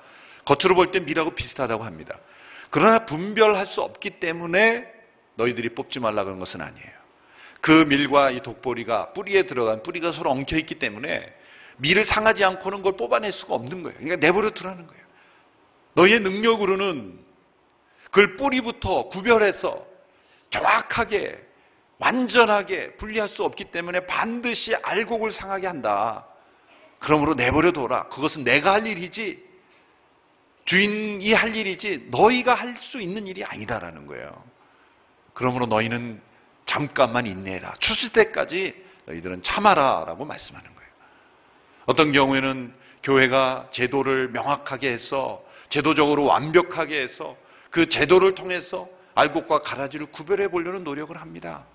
겉으로 0.45 0.75
볼 0.75 0.91
때 0.91 1.01
밀하고 1.01 1.35
비슷하다고 1.35 1.85
합니다. 1.85 2.19
그러나 2.71 3.07
분별할 3.07 3.67
수 3.67 3.81
없기 3.81 4.21
때문에 4.21 4.87
너희들이 5.37 5.71
뽑지 5.71 6.01
말라 6.01 6.25
그런 6.25 6.39
것은 6.39 6.61
아니에요. 6.61 7.02
그 7.63 7.71
밀과 7.71 8.33
이 8.33 8.43
독보리가 8.43 9.13
뿌리에 9.13 9.45
들어간 9.45 9.85
뿌리가 9.85 10.11
서로 10.13 10.31
엉켜 10.31 10.59
있기 10.59 10.81
때문에 10.81 11.33
밀을 11.79 12.05
상하지 12.05 12.45
않고는 12.45 12.79
그걸 12.79 12.97
뽑아낼 12.97 13.31
수가 13.33 13.55
없는 13.55 13.85
거예요. 13.85 13.97
그러니까 13.99 14.17
내버려 14.17 14.51
두라는 14.51 14.87
거예요. 14.87 15.03
너희의 15.95 16.21
능력으로는 16.21 17.19
그걸 18.07 18.37
뿌리부터 18.37 19.09
구별해서 19.09 19.87
정확하게 20.51 21.41
완전하게 21.99 22.95
분리할 22.97 23.29
수 23.29 23.45
없기 23.45 23.67
때문에 23.71 24.07
반드시 24.07 24.75
알곡을 24.75 25.31
상하게 25.31 25.69
한다. 25.69 26.27
그러므로 26.99 27.35
내버려 27.35 27.73
둬라. 27.73 28.09
그것은 28.09 28.43
내가 28.43 28.73
할 28.73 28.87
일이지 28.89 29.41
주인이 30.65 31.33
할 31.33 31.55
일이지 31.55 32.09
너희가 32.11 32.55
할 32.55 32.77
수 32.77 33.01
있는 33.01 33.29
일이 33.29 33.45
아니다라는 33.45 34.09
거예요. 34.09 34.45
그러므로 35.33 35.67
너희는 35.67 36.21
잠깐만 36.73 37.27
인내해라. 37.27 37.75
추수 37.81 38.13
때까지 38.13 38.75
너희들은 39.05 39.43
참아라 39.43 40.05
라고 40.07 40.25
말씀하는 40.25 40.75
거예요. 40.75 40.91
어떤 41.85 42.13
경우에는 42.13 42.75
교회가 43.03 43.69
제도를 43.73 44.31
명확하게 44.31 44.91
해서 44.91 45.45
제도적으로 45.69 46.25
완벽하게 46.25 47.03
해서 47.03 47.37
그 47.71 47.89
제도를 47.91 48.35
통해서 48.35 48.89
알곡과 49.15 49.61
가라지를 49.61 50.07
구별해 50.07 50.49
보려는 50.49 50.83
노력을 50.83 51.15
합니다. 51.21 51.67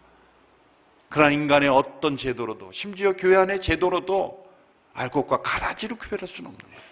그러나 1.10 1.30
인간의 1.32 1.70
어떤 1.70 2.18
제도로도 2.18 2.72
심지어 2.72 3.14
교회 3.14 3.38
안의 3.38 3.62
제도로도 3.62 4.48
알곡과 4.96 5.44
가라지를 5.44 5.98
구별할 5.98 6.28
수는 6.28 6.50
없는 6.50 6.66
거예요. 6.66 6.88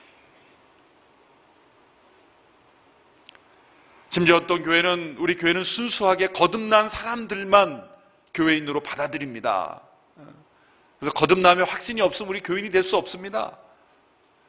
심지어 4.11 4.35
어떤 4.35 4.61
교회는 4.61 5.15
우리 5.17 5.35
교회는 5.35 5.63
순수하게 5.63 6.27
거듭난 6.27 6.89
사람들만 6.89 7.94
교회인으로 8.35 8.81
받아들입니다. 8.81 9.81
그래서 10.99 11.13
거듭나며 11.13 11.63
확신이 11.63 12.01
없으면 12.01 12.29
우리 12.29 12.41
교인이 12.41 12.69
될 12.69 12.83
수 12.83 12.95
없습니다. 12.97 13.57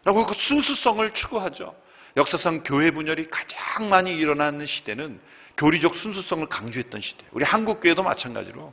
라고 0.05 0.25
그 0.27 0.35
순수성을 0.35 1.11
추구하죠. 1.13 1.75
역사상 2.17 2.63
교회 2.63 2.91
분열이 2.91 3.29
가장 3.29 3.89
많이 3.89 4.17
일어나는 4.17 4.65
시대는 4.67 5.21
교리적 5.57 5.97
순수성을 5.97 6.47
강조했던 6.49 7.01
시대. 7.01 7.25
우리 7.33 7.45
한국 7.45 7.81
교회도 7.81 8.03
마찬가지로 8.03 8.73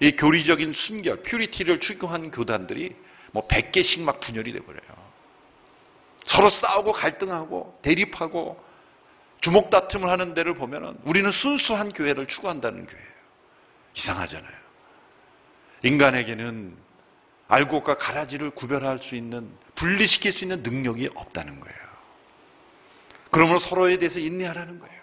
이 0.00 0.12
교리적인 0.12 0.72
순결, 0.72 1.22
퓨리티를 1.22 1.80
추구한 1.80 2.30
교단들이 2.30 2.94
뭐 3.32 3.46
100개씩 3.48 4.02
막 4.02 4.20
분열이 4.20 4.52
돼 4.52 4.60
버려요. 4.60 5.08
서로 6.26 6.50
싸우고 6.50 6.92
갈등하고 6.92 7.78
대립하고 7.82 8.62
주목 9.40 9.70
다툼을 9.70 10.08
하는 10.10 10.34
데를 10.34 10.54
보면은 10.54 10.98
우리는 11.04 11.30
순수한 11.30 11.92
교회를 11.92 12.26
추구한다는 12.26 12.86
교회예요. 12.86 13.17
이상하잖아요. 13.98 14.58
인간에게는 15.82 16.76
알곡과 17.48 17.98
가라지를 17.98 18.50
구별할 18.50 18.98
수 18.98 19.14
있는 19.16 19.50
분리시킬 19.74 20.32
수 20.32 20.44
있는 20.44 20.62
능력이 20.62 21.10
없다는 21.14 21.60
거예요. 21.60 21.78
그러므로 23.30 23.58
서로에 23.58 23.98
대해서 23.98 24.18
인내하라는 24.18 24.78
거예요. 24.78 24.98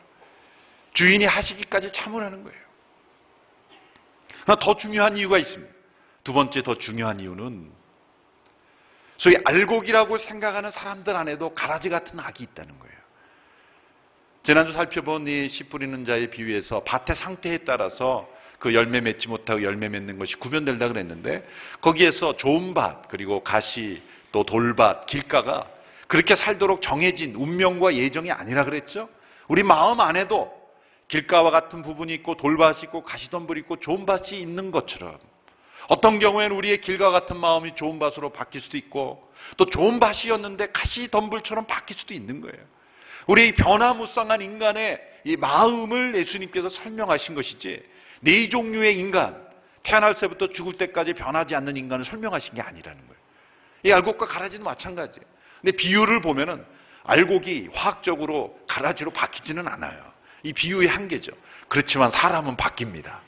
주인이 0.93 1.25
하시기까지 1.25 1.91
참으라는 1.91 2.43
거예요. 2.43 2.60
하나 4.45 4.60
더 4.60 4.77
중요한 4.77 5.17
이유가 5.17 5.38
있습니다. 5.38 5.73
두 6.23 6.34
번째 6.34 6.63
더 6.63 6.77
중요한 6.77 7.19
이유는 7.19 7.71
소위 9.17 9.38
알곡이라고 9.43 10.17
생각하는 10.17 10.71
사람들 10.71 11.15
안에도 11.15 11.53
가라지 11.53 11.89
같은 11.89 12.19
악이 12.19 12.43
있다는 12.43 12.77
거예요. 12.79 12.95
지난주 14.43 14.73
살펴본 14.73 15.27
이 15.27 15.47
씨 15.49 15.63
뿌리는 15.69 16.05
자의 16.05 16.29
비유에서 16.29 16.84
밭의 16.84 17.15
상태에 17.15 17.60
따라서 17.60 18.29
그 18.60 18.74
열매 18.74 19.02
맺지 19.02 19.28
못하고 19.28 19.63
열매 19.63 19.89
맺는 19.89 20.20
것이 20.20 20.36
구별된다 20.36 20.88
그랬는데 20.88 21.48
거기에서 21.82 22.38
좋은 22.38 22.74
밭 22.74 23.08
그리고 23.10 23.44
가시 23.44 24.02
또 24.32 24.44
돌밭 24.44 25.08
길가가 25.08 25.68
그렇게 26.08 26.36
살도록 26.36 26.82
정해진 26.82 27.36
운명과 27.36 27.96
예정이 27.96 28.32
아니라 28.32 28.63
그랬죠. 28.65 29.10
우리 29.48 29.63
마음 29.63 30.00
안에도 30.00 30.52
길가와 31.08 31.52
같은 31.52 31.82
부분이 31.82 32.13
있고 32.15 32.36
돌밭이 32.36 32.82
있고 32.86 33.04
가시덤불이 33.04 33.62
있고 33.62 33.80
좋은 33.80 34.06
밭이 34.06 34.39
있는 34.39 34.72
것처럼 34.72 35.18
어떤 35.88 36.20
경우에는 36.20 36.56
우리의 36.56 36.82
길과 36.82 37.12
같은 37.12 37.38
마음이 37.38 37.76
좋은 37.76 38.00
밭으로 38.00 38.32
바뀔 38.32 38.62
수도 38.62 38.78
있고 38.78 39.32
또 39.58 39.65
좋은 39.65 40.00
밭이었는데 40.00 40.72
가시덤불처럼 40.72 41.68
바뀔 41.68 41.98
수도 41.98 42.13
있는 42.13 42.41
거예요. 42.41 42.58
우리 43.28 43.54
변화무쌍한 43.56 44.41
인간의 44.41 45.00
이 45.26 45.36
마음을 45.38 46.15
예수님께서 46.15 46.70
설명하신 46.70 47.36
것이지 47.36 47.84
네 48.25 48.49
종류의 48.49 48.97
인간 48.99 49.45
태어날 49.83 50.15
때부터 50.15 50.49
죽을 50.49 50.77
때까지 50.77 51.13
변하지 51.13 51.55
않는 51.55 51.77
인간을 51.77 52.03
설명하신 52.03 52.55
게 52.55 52.61
아니라는 52.61 52.99
거예요. 52.99 53.21
이 53.83 53.91
알곡과 53.91 54.25
가라지도 54.25 54.63
마찬가지예요. 54.63 55.25
근데 55.61 55.77
비유를 55.77 56.21
보면은 56.21 56.65
알곡이 57.03 57.69
화학적으로 57.71 58.59
가라지로 58.67 59.11
바뀌지는 59.11 59.67
않아요. 59.67 60.03
이 60.41 60.53
비유의 60.53 60.88
한계죠. 60.88 61.31
그렇지만 61.67 62.09
사람은 62.09 62.57
바뀝니다. 62.57 63.19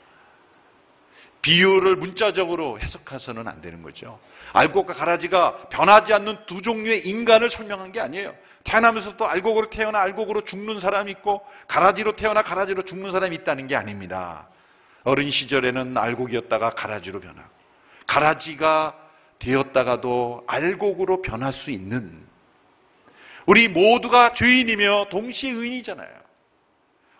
비유를 1.42 1.94
문자적으로 1.94 2.80
해석해서는 2.80 3.46
안 3.46 3.60
되는 3.60 3.82
거죠. 3.82 4.18
알곡과 4.52 4.94
가라지가 4.94 5.68
변하지 5.68 6.12
않는 6.12 6.46
두 6.46 6.60
종류의 6.60 7.06
인간을 7.06 7.50
설명한 7.50 7.92
게 7.92 8.00
아니에요. 8.00 8.34
태어나면서도 8.64 9.24
알곡으로 9.28 9.70
태어나 9.70 10.00
알곡으로 10.00 10.42
죽는 10.42 10.80
사람이 10.80 11.12
있고 11.12 11.46
가라지로 11.68 12.16
태어나 12.16 12.42
가라지로 12.42 12.82
죽는 12.82 13.12
사람이 13.12 13.36
있다는 13.36 13.68
게 13.68 13.76
아닙니다. 13.76 14.48
어린 15.04 15.30
시절에는 15.30 15.96
알곡이었다가 15.96 16.70
가라지로 16.70 17.20
변하고 17.20 17.48
가라지가 18.06 18.96
되었다가도 19.38 20.44
알곡으로 20.46 21.22
변할 21.22 21.52
수 21.52 21.70
있는 21.70 22.26
우리 23.46 23.68
모두가 23.68 24.34
죄인이며 24.34 25.06
동시에 25.10 25.50
의인이잖아요. 25.50 26.18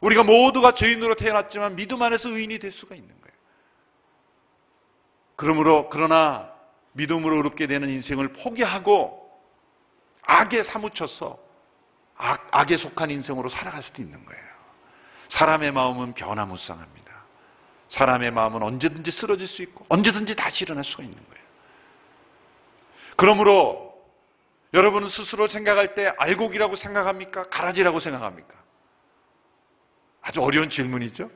우리가 0.00 0.24
모두가 0.24 0.74
죄인으로 0.74 1.14
태어났지만 1.14 1.76
믿음 1.76 2.02
안에서 2.02 2.28
의인이 2.28 2.58
될 2.58 2.70
수가 2.72 2.94
있는 2.94 3.08
거예요. 3.08 3.36
그러므로 5.36 5.88
그러나 5.88 6.52
믿음으로 6.92 7.36
의롭게 7.36 7.66
되는 7.66 7.88
인생을 7.88 8.32
포기하고 8.34 9.28
악에 10.22 10.62
사무쳐서 10.64 11.38
악, 12.16 12.48
악에 12.50 12.76
속한 12.76 13.10
인생으로 13.10 13.48
살아갈 13.48 13.82
수도 13.82 14.02
있는 14.02 14.24
거예요. 14.24 14.42
사람의 15.28 15.72
마음은 15.72 16.14
변화무쌍합니다. 16.14 17.07
사람의 17.88 18.30
마음은 18.30 18.62
언제든지 18.62 19.10
쓰러질 19.10 19.48
수 19.48 19.62
있고 19.62 19.86
언제든지 19.88 20.36
다시 20.36 20.64
일어날 20.64 20.84
수가 20.84 21.02
있는 21.02 21.16
거예요. 21.16 21.44
그러므로 23.16 23.88
여러분은 24.74 25.08
스스로 25.08 25.48
생각할 25.48 25.94
때 25.94 26.12
알곡이라고 26.18 26.76
생각합니까? 26.76 27.44
가라지라고 27.44 28.00
생각합니까? 28.00 28.54
아주 30.20 30.42
어려운 30.42 30.68
질문이죠. 30.68 31.30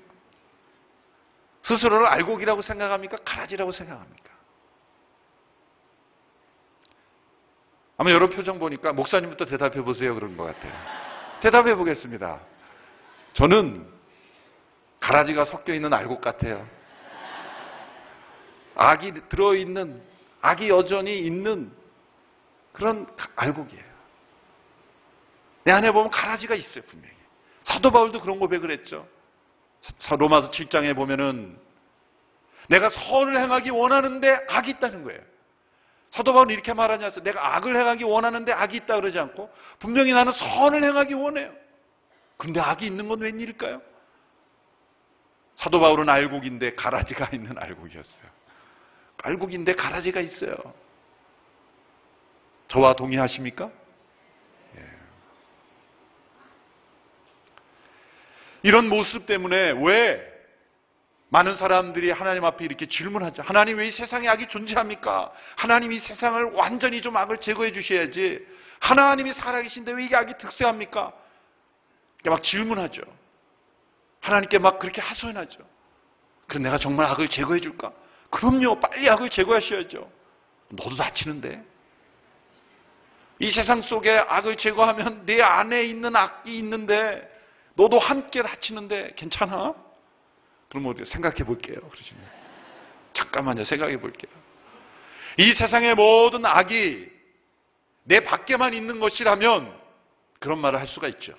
스스로를 1.62 2.06
알곡이라고 2.06 2.60
생각합니까? 2.60 3.16
가라지라고 3.24 3.72
생각합니까? 3.72 4.32
아마 7.96 8.10
여러 8.10 8.28
표정 8.28 8.58
보니까 8.58 8.92
목사님부터 8.92 9.46
대답해 9.46 9.80
보세요 9.82 10.14
그런 10.14 10.36
것 10.36 10.44
같아요. 10.44 10.72
대답해 11.40 11.74
보겠습니다. 11.74 12.40
저는 13.34 13.88
가라지가 15.02 15.44
섞여 15.44 15.74
있는 15.74 15.92
알곡 15.92 16.20
같아요. 16.20 16.64
악이 18.76 19.28
들어있는, 19.28 20.00
악이 20.40 20.68
여전히 20.68 21.18
있는 21.18 21.72
그런 22.72 23.06
알곡이에요. 23.34 23.84
내 25.64 25.72
안에 25.72 25.90
보면 25.90 26.10
가라지가 26.10 26.54
있어요, 26.54 26.84
분명히. 26.88 27.14
사도 27.64 27.90
바울도 27.90 28.20
그런 28.20 28.38
고백을 28.38 28.70
했죠. 28.70 29.06
로마서 30.16 30.50
7장에 30.50 30.94
보면은 30.94 31.58
내가 32.68 32.88
선을 32.88 33.38
행하기 33.40 33.70
원하는데 33.70 34.46
악이 34.48 34.70
있다는 34.70 35.02
거예요. 35.02 35.20
사도 36.12 36.32
바울은 36.32 36.52
이렇게 36.54 36.72
말하지 36.72 37.04
않았어요. 37.04 37.24
내가 37.24 37.56
악을 37.56 37.74
행하기 37.76 38.04
원하는데 38.04 38.52
악이 38.52 38.76
있다 38.78 38.96
그러지 38.96 39.18
않고 39.18 39.50
분명히 39.80 40.12
나는 40.12 40.32
선을 40.32 40.84
행하기 40.84 41.14
원해요. 41.14 41.52
근데 42.36 42.60
악이 42.60 42.86
있는 42.86 43.08
건 43.08 43.20
웬일일까요? 43.20 43.82
사도 45.62 45.78
바울은 45.78 46.08
알곡인데 46.08 46.74
가라지가 46.74 47.30
있는 47.34 47.56
알곡이었어요. 47.56 48.26
알곡인데 49.22 49.74
가라지가 49.76 50.20
있어요. 50.20 50.56
저와 52.66 52.94
동의하십니까? 52.96 53.70
예. 54.76 54.86
이런 58.64 58.88
모습 58.88 59.26
때문에 59.26 59.74
왜 59.84 60.28
많은 61.28 61.54
사람들이 61.54 62.10
하나님 62.10 62.44
앞에 62.44 62.64
이렇게 62.64 62.86
질문하죠. 62.86 63.42
하나님 63.42 63.78
왜 63.78 63.86
이 63.86 63.92
세상에 63.92 64.26
악이 64.26 64.48
존재합니까? 64.48 65.32
하나님이 65.56 66.00
세상을 66.00 66.42
완전히 66.54 67.02
좀 67.02 67.16
악을 67.16 67.38
제거해 67.38 67.70
주셔야지. 67.70 68.44
하나님이 68.80 69.32
살아계신데 69.32 69.92
왜 69.92 70.04
이게 70.06 70.16
악이 70.16 70.38
득세합니까? 70.38 71.12
막 72.24 72.42
질문하죠. 72.42 73.21
하나님께 74.22 74.58
막 74.58 74.78
그렇게 74.78 75.00
하소연하죠. 75.00 75.58
그럼 76.46 76.62
내가 76.62 76.78
정말 76.78 77.06
악을 77.06 77.28
제거해 77.28 77.60
줄까? 77.60 77.92
그럼요. 78.30 78.80
빨리 78.80 79.08
악을 79.10 79.28
제거하셔야죠. 79.28 80.10
너도 80.70 80.96
다치는데. 80.96 81.62
이 83.40 83.50
세상 83.50 83.82
속에 83.82 84.10
악을 84.10 84.56
제거하면 84.56 85.26
내 85.26 85.42
안에 85.42 85.82
있는 85.82 86.14
악이 86.14 86.56
있는데 86.58 87.28
너도 87.74 87.98
함께 87.98 88.42
다치는데 88.42 89.14
괜찮아? 89.16 89.74
그럼 90.68 90.86
우리 90.86 91.04
생각해 91.04 91.38
볼게요. 91.44 91.76
그러시면 91.90 92.24
잠깐만요. 93.14 93.64
생각해 93.64 93.98
볼게요. 93.98 94.30
이 95.36 95.52
세상의 95.52 95.96
모든 95.96 96.46
악이 96.46 97.10
내 98.04 98.20
밖에만 98.20 98.74
있는 98.74 99.00
것이라면 99.00 99.80
그런 100.38 100.58
말을 100.60 100.78
할 100.78 100.86
수가 100.86 101.08
있죠. 101.08 101.34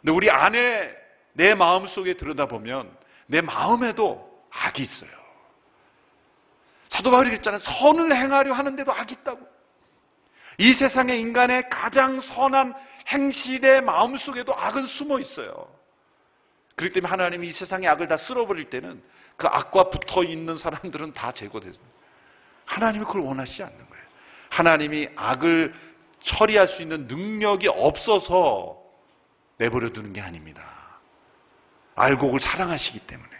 근데 0.00 0.12
우리 0.12 0.30
안에 0.30 1.05
내 1.36 1.54
마음 1.54 1.86
속에 1.86 2.14
들여다보면 2.14 2.90
내 3.26 3.40
마음에도 3.40 4.26
악이 4.50 4.82
있어요. 4.82 5.10
사도 6.88 7.10
바울이 7.10 7.30
그랬잖아요. 7.30 7.58
선을 7.58 8.16
행하려 8.16 8.54
하는데도 8.54 8.92
악이 8.92 9.14
있다고. 9.20 9.46
이 10.58 10.72
세상의 10.72 11.20
인간의 11.20 11.68
가장 11.68 12.20
선한 12.20 12.74
행실의 13.08 13.82
마음 13.82 14.16
속에도 14.16 14.54
악은 14.56 14.86
숨어 14.86 15.18
있어요. 15.18 15.68
그렇기 16.74 16.94
때문에 16.94 17.10
하나님이 17.10 17.48
이 17.48 17.52
세상의 17.52 17.88
악을 17.88 18.08
다 18.08 18.16
쓸어버릴 18.16 18.70
때는 18.70 19.02
그 19.36 19.46
악과 19.46 19.90
붙어 19.90 20.22
있는 20.24 20.56
사람들은 20.56 21.12
다 21.12 21.32
제거되습니다. 21.32 21.96
하나님이 22.64 23.04
그걸 23.04 23.22
원하시지 23.22 23.62
않는 23.62 23.76
거예요. 23.76 24.04
하나님이 24.50 25.08
악을 25.16 25.74
처리할 26.22 26.68
수 26.68 26.80
있는 26.80 27.06
능력이 27.06 27.68
없어서 27.68 28.78
내버려 29.58 29.90
두는 29.90 30.14
게 30.14 30.20
아닙니다. 30.20 30.85
알곡을 31.96 32.40
사랑하시기 32.40 33.00
때문에. 33.00 33.30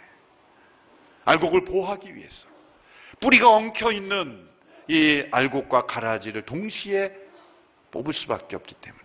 알곡을 1.25 1.65
보호하기 1.65 2.15
위해서. 2.15 2.47
뿌리가 3.19 3.49
엉켜 3.49 3.91
있는 3.91 4.47
이 4.87 5.25
알곡과 5.31 5.85
가라지를 5.85 6.43
동시에 6.43 7.11
뽑을 7.91 8.13
수밖에 8.13 8.55
없기 8.55 8.75
때문에. 8.75 9.03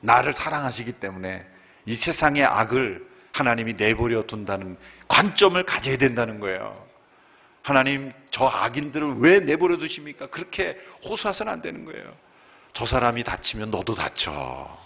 나를 0.00 0.32
사랑하시기 0.32 0.92
때문에 0.92 1.44
이 1.86 1.94
세상의 1.94 2.44
악을 2.44 3.06
하나님이 3.32 3.74
내버려 3.74 4.26
둔다는 4.26 4.76
관점을 5.08 5.60
가져야 5.64 5.96
된다는 5.98 6.40
거예요. 6.40 6.86
하나님, 7.62 8.12
저 8.30 8.46
악인들을 8.46 9.18
왜 9.18 9.40
내버려 9.40 9.76
두십니까? 9.76 10.28
그렇게 10.28 10.78
호소하서는 11.04 11.52
안 11.52 11.60
되는 11.60 11.84
거예요. 11.84 12.16
저 12.72 12.86
사람이 12.86 13.24
다치면 13.24 13.70
너도 13.70 13.94
다쳐. 13.94 14.78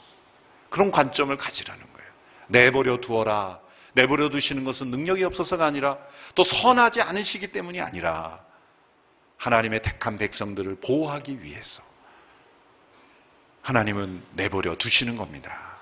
그런 0.71 0.91
관점을 0.91 1.37
가지라는 1.37 1.81
거예요. 1.81 2.02
내버려 2.49 2.99
두어라. 2.99 3.61
내버려 3.95 4.31
두시는 4.31 4.65
것은 4.65 4.89
능력이 4.91 5.23
없어서가 5.25 5.67
아니라 5.67 5.99
또 6.35 6.45
선하지 6.45 7.01
않으시기 7.03 7.49
때문이 7.49 7.81
아니라 7.81 8.41
하나님의 9.37 9.83
택한 9.83 10.19
백성들을 10.19 10.77
보호하기 10.77 11.43
위해서 11.43 11.83
하나님은 13.63 14.23
내버려 14.33 14.77
두시는 14.77 15.17
겁니다. 15.17 15.73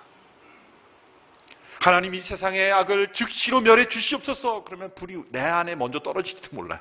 하나님 1.81 2.15
이 2.15 2.21
세상의 2.21 2.73
악을 2.73 3.13
즉시로 3.13 3.61
멸해 3.61 3.89
주시옵소서 3.89 4.65
그러면 4.65 4.95
불이 4.95 5.23
내 5.31 5.41
안에 5.41 5.77
먼저 5.77 6.01
떨어질지도 6.01 6.55
몰라요. 6.55 6.81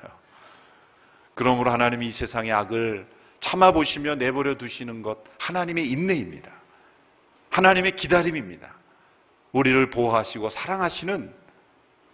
그러므로 1.34 1.70
하나님이 1.70 2.08
이 2.08 2.10
세상의 2.10 2.52
악을 2.52 3.06
참아보시며 3.40 4.16
내버려 4.16 4.56
두시는 4.56 5.00
것 5.00 5.24
하나님의 5.38 5.88
인내입니다. 5.90 6.50
하나님의 7.48 7.96
기다림입니다. 7.96 8.74
우리를 9.52 9.90
보호하시고 9.90 10.50
사랑하시는 10.50 11.34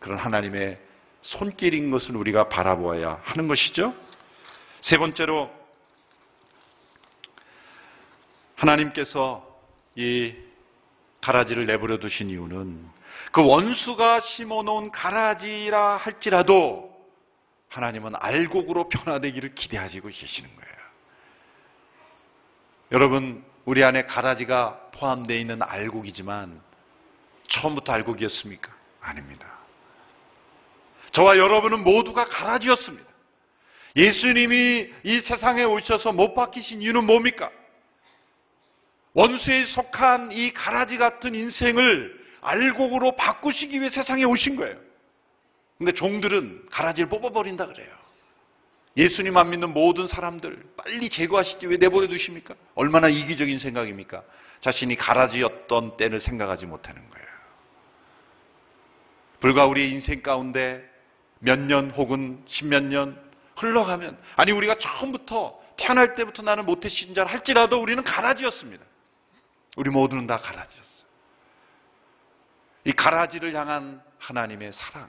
그런 0.01 0.19
하나님의 0.19 0.81
손길인 1.23 1.91
것을 1.91 2.17
우리가 2.17 2.49
바라보아야 2.49 3.21
하는 3.23 3.49
것이죠. 3.49 3.95
세 4.81 4.99
번째로 4.99 5.51
하나님께서 8.55 9.45
이 9.97 10.35
가라지를 11.21 11.67
내버려 11.67 11.99
두신 11.99 12.31
이유는 12.31 12.89
그 13.33 13.45
원수가 13.45 14.21
심어 14.21 14.63
놓은 14.63 14.91
가라지라 14.93 15.97
할지라도 15.97 16.95
하나님은 17.69 18.13
알곡으로 18.15 18.89
변화되기를 18.89 19.55
기대하시고 19.55 20.09
계시는 20.09 20.49
거예요. 20.49 20.77
여러분, 22.93 23.45
우리 23.65 23.83
안에 23.83 24.05
가라지가 24.05 24.91
포함되어 24.93 25.37
있는 25.37 25.61
알곡이지만 25.61 26.63
처음부터 27.49 27.93
알곡이었습니까? 27.93 28.73
아닙니다. 29.01 29.47
저와 31.13 31.39
여러분은 31.39 31.85
모두가 31.85 32.25
가라지였습니다. 32.25 33.07
예수님이 33.97 34.91
이 35.05 35.21
세상에 35.21 35.65
오셔서 35.65 36.13
못 36.13 36.35
박히신 36.35 36.83
이유는 36.83 37.05
뭡니까? 37.05 37.51
원수에 39.15 39.65
속한 39.65 40.33
이 40.33 40.53
가라지 40.53 40.99
같은 40.99 41.35
인생을 41.35 42.27
알곡으로 42.43 43.17
바꾸시기 43.17 43.81
위해 43.81 43.89
세상에 43.89 44.25
오신 44.25 44.57
거예요. 44.57 44.77
근데 45.79 45.93
종들은 45.93 46.67
가라지를 46.71 47.09
뽑아버린다 47.09 47.67
그래요. 47.67 47.89
예수님 48.97 49.37
안 49.37 49.51
믿는 49.51 49.73
모든 49.73 50.07
사람들 50.07 50.63
빨리 50.77 51.09
제거하시지 51.09 51.67
왜 51.67 51.77
내버려 51.77 52.09
두십니까? 52.09 52.55
얼마나 52.75 53.09
이기적인 53.09 53.59
생각입니까? 53.59 54.23
자신이 54.61 54.97
가라지였던 54.97 55.97
때를 55.97 56.21
생각하지 56.21 56.67
못하는 56.67 57.09
거예요. 57.09 57.27
불과 59.47 59.67
우리의 59.67 59.93
인생 59.93 60.23
가운데 60.23 60.83
몇 61.39 61.61
년 61.61 61.93
혹은 61.93 62.43
십몇 62.49 62.83
년 62.83 63.17
흘러가면 63.55 64.19
아니 64.35 64.51
우리가 64.51 64.77
처음부터 64.81 65.61
태어날 65.77 66.17
때부터 66.17 66.43
나는 66.43 66.67
모태 66.67 66.89
신 66.89 67.15
자를 67.15 67.31
할지라도 67.31 67.81
우리는 67.81 68.03
가라지였습니다. 68.03 68.85
우리 69.77 69.91
모두는 69.91 70.27
다 70.27 70.39
가라지였어요. 70.39 71.07
이 72.87 72.93
가라지를 72.93 73.55
향한 73.55 74.03
하나님의 74.19 74.73
사랑. 74.73 75.09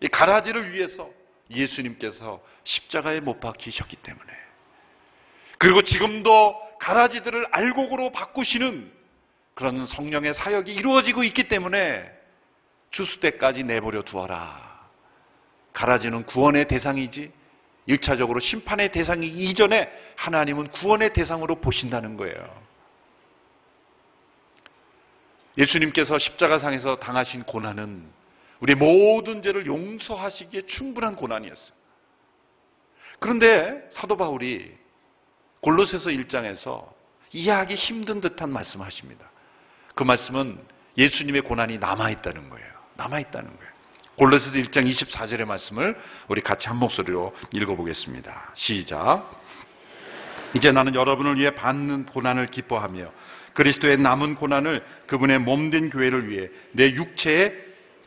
이 0.00 0.08
가라지를 0.08 0.74
위해서 0.74 1.08
예수님께서 1.48 2.42
십자가에 2.64 3.20
못 3.20 3.40
박히셨기 3.40 3.96
때문에. 3.96 4.32
그리고 5.56 5.80
지금도 5.80 6.54
가라지들을 6.80 7.46
알곡으로 7.50 8.12
바꾸시는 8.12 8.92
그런 9.54 9.86
성령의 9.86 10.34
사역이 10.34 10.74
이루어지고 10.74 11.24
있기 11.24 11.48
때문에 11.48 12.15
주수 12.90 13.20
때까지 13.20 13.64
내버려 13.64 14.02
두어라. 14.02 14.76
가라지는 15.72 16.24
구원의 16.24 16.68
대상이지 16.68 17.32
1차적으로 17.88 18.40
심판의 18.40 18.90
대상이기 18.90 19.44
이전에 19.44 19.90
하나님은 20.16 20.68
구원의 20.68 21.12
대상으로 21.12 21.60
보신다는 21.60 22.16
거예요. 22.16 22.66
예수님께서 25.58 26.18
십자가상에서 26.18 26.96
당하신 26.96 27.44
고난은 27.44 28.06
우리 28.60 28.74
모든 28.74 29.42
죄를 29.42 29.66
용서하시기에 29.66 30.66
충분한 30.66 31.16
고난이었어요. 31.16 31.76
그런데 33.18 33.88
사도 33.90 34.16
바울이 34.16 34.74
골로새서 35.60 36.10
1장에서 36.10 36.88
이해하기 37.32 37.74
힘든 37.74 38.20
듯한 38.20 38.50
말씀하십니다. 38.50 39.30
그 39.94 40.04
말씀은 40.04 40.62
예수님의 40.96 41.42
고난이 41.42 41.78
남아 41.78 42.10
있다는 42.10 42.50
거예요. 42.50 42.75
남아있다는 42.96 43.56
거예요. 43.56 43.76
골로새서 44.16 44.56
1장 44.56 44.90
24절의 44.90 45.44
말씀을 45.44 45.96
우리 46.28 46.40
같이 46.40 46.68
한 46.68 46.78
목소리로 46.78 47.34
읽어보겠습니다. 47.52 48.52
시작. 48.54 49.30
이제 50.54 50.72
나는 50.72 50.94
여러분을 50.94 51.38
위해 51.38 51.54
받는 51.54 52.06
고난을 52.06 52.46
기뻐하며 52.46 53.10
그리스도의 53.52 53.98
남은 53.98 54.36
고난을 54.36 54.84
그분의 55.06 55.40
몸된 55.40 55.90
교회를 55.90 56.28
위해 56.28 56.48
내 56.72 56.92
육체에 56.92 57.52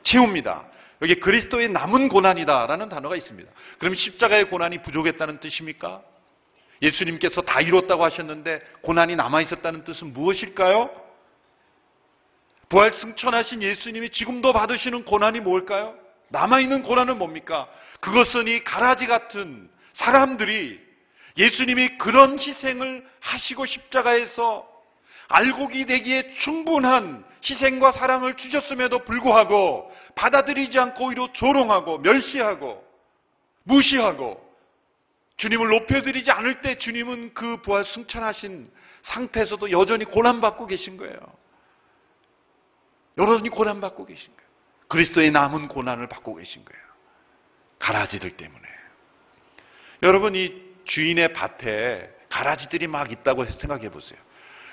채웁니다. 0.03 0.65
여기 1.01 1.15
그리스도의 1.15 1.69
남은 1.69 2.09
고난이다라는 2.09 2.89
단어가 2.89 3.15
있습니다. 3.15 3.49
그럼 3.77 3.95
십자가의 3.95 4.45
고난이 4.45 4.81
부족했다는 4.81 5.39
뜻입니까? 5.39 6.01
예수님께서 6.81 7.41
다 7.41 7.61
이뤘다고 7.61 8.03
하셨는데 8.03 8.61
고난이 8.81 9.15
남아 9.15 9.41
있었다는 9.41 9.83
뜻은 9.83 10.13
무엇일까요? 10.13 10.89
부활 12.69 12.91
승천하신 12.91 13.63
예수님이 13.63 14.11
지금도 14.11 14.53
받으시는 14.53 15.03
고난이 15.03 15.41
뭘까요? 15.41 15.95
남아있는 16.29 16.83
고난은 16.83 17.17
뭡니까? 17.17 17.67
그것은 17.99 18.47
이 18.47 18.63
가라지 18.63 19.07
같은 19.07 19.69
사람들이 19.93 20.79
예수님이 21.37 21.97
그런 21.97 22.37
희생을 22.39 23.05
하시고 23.19 23.65
십자가에서 23.65 24.67
알곡이 25.29 25.85
되기에 25.85 26.33
충분한 26.35 27.23
희생과 27.47 27.91
사랑을 27.91 28.35
주셨음에도 28.35 28.99
불구하고 29.05 29.91
받아들이지 30.15 30.77
않고 30.77 31.05
오히려 31.05 31.31
조롱하고 31.33 31.99
멸시하고 31.99 32.83
무시하고 33.63 34.47
주님을 35.37 35.69
높여드리지 35.69 36.31
않을 36.31 36.61
때 36.61 36.77
주님은 36.77 37.33
그 37.33 37.57
부활 37.61 37.85
승천하신 37.85 38.69
상태에서도 39.03 39.71
여전히 39.71 40.05
고난받고 40.05 40.67
계신 40.67 40.97
거예요. 40.97 41.17
여러분이 43.19 43.49
고난받고 43.49 44.05
계신 44.05 44.27
거예요. 44.35 44.49
그리스도의 44.87 45.31
남은 45.31 45.67
고난을 45.67 46.07
받고 46.07 46.35
계신 46.35 46.63
거예요. 46.65 46.81
가라지들 47.77 48.31
때문에. 48.31 48.61
여러분, 50.03 50.35
이 50.35 50.53
주인의 50.85 51.33
밭에 51.33 52.09
가라지들이 52.29 52.87
막 52.87 53.11
있다고 53.11 53.45
생각해 53.45 53.89
보세요. 53.89 54.19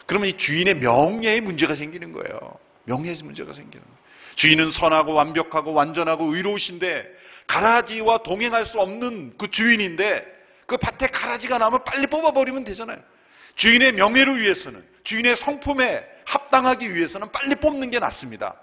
그러면 0.07 0.29
이 0.29 0.39
주인의 0.39 0.77
명예에 0.77 1.41
문제가 1.41 1.75
생기는 1.75 2.13
거예요. 2.13 2.59
명예에 2.85 3.17
문제가 3.23 3.53
생기는 3.53 3.85
거예요. 3.85 3.99
주인은 4.37 4.71
선하고 4.71 5.15
완벽하고 5.15 5.73
완전하고 5.73 6.35
의로우신데 6.35 7.27
가라지와 7.49 8.19
동행할 8.19 8.67
수 8.67 8.79
없는 8.79 9.35
그 9.39 9.51
주인인데 9.51 10.25
그 10.67 10.77
밭에 10.77 11.09
가라지가 11.09 11.59
나면 11.59 11.85
빨리 11.85 12.07
뽑아버리면 12.07 12.65
되잖아요. 12.65 12.99
주인의 13.57 13.93
명예를 13.93 14.41
위해서는 14.41 14.85
주인의 15.05 15.37
성품에 15.37 16.16
합당하기 16.27 16.95
위해서는 16.95 17.33
빨리 17.33 17.55
뽑는 17.55 17.91
게 17.91 17.99
낫습니다. 17.99 18.55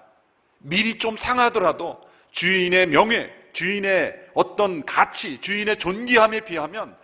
미리 0.59 0.99
좀 0.99 1.17
상하더라도 1.17 1.99
주인의 2.31 2.87
명예, 2.87 3.33
주인의 3.53 4.13
어떤 4.33 4.85
가치, 4.85 5.39
주인의 5.41 5.79
존귀함에 5.79 6.41
비하면 6.41 6.95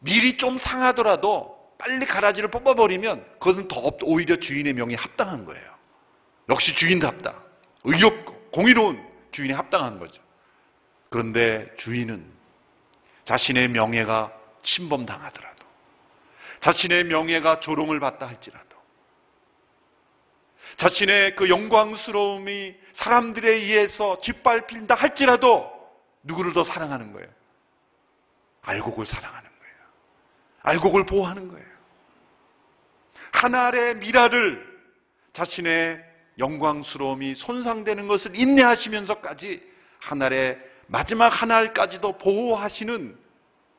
미리 0.00 0.36
좀 0.36 0.58
상하더라도 0.58 1.58
빨리 1.78 2.06
가라지를 2.06 2.50
뽑아버리면 2.50 3.24
그것은 3.38 3.68
더 3.68 3.92
오히려 4.02 4.36
주인의 4.36 4.74
명예에 4.74 4.96
합당한 4.96 5.44
거예요. 5.44 5.70
역시 6.48 6.74
주인답다. 6.74 7.34
의롭고 7.84 8.34
공의로운 8.50 9.02
주인에 9.32 9.54
합당한 9.54 9.98
거죠. 9.98 10.22
그런데 11.08 11.70
주인은 11.78 12.24
자신의 13.24 13.68
명예가 13.68 14.32
침범당하더라도 14.62 15.66
자신의 16.60 17.04
명예가 17.04 17.60
조롱을 17.60 18.00
받다 18.00 18.26
할지라도 18.26 18.69
자신의 20.80 21.36
그 21.36 21.50
영광스러움이 21.50 22.74
사람들에 22.94 23.52
의해서 23.52 24.18
짓밟힌다 24.20 24.94
할지라도 24.94 25.70
누구를 26.22 26.54
더 26.54 26.64
사랑하는 26.64 27.12
거예요? 27.12 27.28
알곡을 28.62 29.04
사랑하는 29.04 29.42
거예요. 29.42 29.74
알곡을 30.62 31.04
보호하는 31.04 31.48
거예요. 31.48 31.66
하나의 33.32 33.96
미라를 33.96 34.66
자신의 35.34 36.02
영광스러움이 36.38 37.34
손상되는 37.34 38.08
것을 38.08 38.34
인내하시면서까지 38.34 39.62
하나의 39.98 40.58
마지막 40.86 41.28
하나까지도 41.28 42.16
보호하시는 42.16 43.18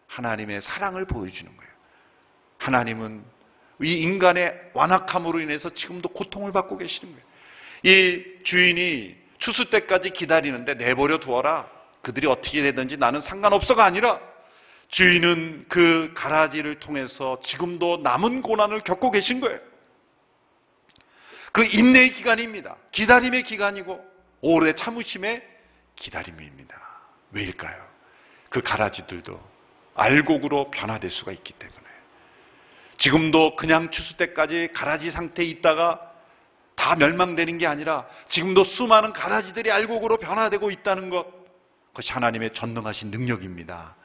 하나님의 0.05 0.61
사랑을 0.61 1.05
보여주는 1.05 1.57
거예요. 1.57 1.71
하나님은 2.59 3.23
이 3.83 4.01
인간의 4.01 4.53
완악함으로 4.73 5.39
인해서 5.39 5.69
지금도 5.73 6.09
고통을 6.09 6.51
받고 6.51 6.77
계시는 6.77 7.13
거예요. 7.13 7.25
이 7.83 8.23
주인이 8.43 9.15
추수 9.39 9.69
때까지 9.69 10.11
기다리는데 10.11 10.75
내버려 10.75 11.19
두어라. 11.19 11.69
그들이 12.01 12.27
어떻게 12.27 12.61
되든지 12.61 12.97
나는 12.97 13.21
상관없어가 13.21 13.83
아니라 13.83 14.19
주인은 14.89 15.65
그 15.69 16.11
가라지를 16.15 16.79
통해서 16.79 17.39
지금도 17.43 18.01
남은 18.03 18.41
고난을 18.41 18.81
겪고 18.81 19.11
계신 19.11 19.39
거예요. 19.39 19.59
그 21.53 21.65
인내의 21.65 22.13
기간입니다. 22.13 22.77
기다림의 22.91 23.43
기간이고 23.43 23.99
오래 24.41 24.73
참으심의 24.73 25.41
기다림입니다. 25.95 26.79
왜일까요? 27.31 27.91
그 28.49 28.61
가라지들도 28.61 29.39
알곡으로 29.95 30.71
변화될 30.71 31.09
수가 31.09 31.31
있기 31.31 31.53
때문에. 31.53 31.90
지금도 33.01 33.55
그냥 33.55 33.89
추수 33.89 34.15
때까지 34.17 34.69
가라지 34.73 35.09
상태에 35.09 35.45
있다가 35.45 35.99
다 36.75 36.95
멸망되는 36.95 37.57
게 37.57 37.65
아니라 37.65 38.05
지금도 38.29 38.63
수많은 38.63 39.11
가라지들이 39.11 39.71
알곡으로 39.71 40.17
변화되고 40.17 40.69
있다는 40.69 41.09
것. 41.09 41.25
그것이 41.89 42.11
하나님의 42.13 42.53
전능하신 42.53 43.09
능력입니다. 43.09 43.95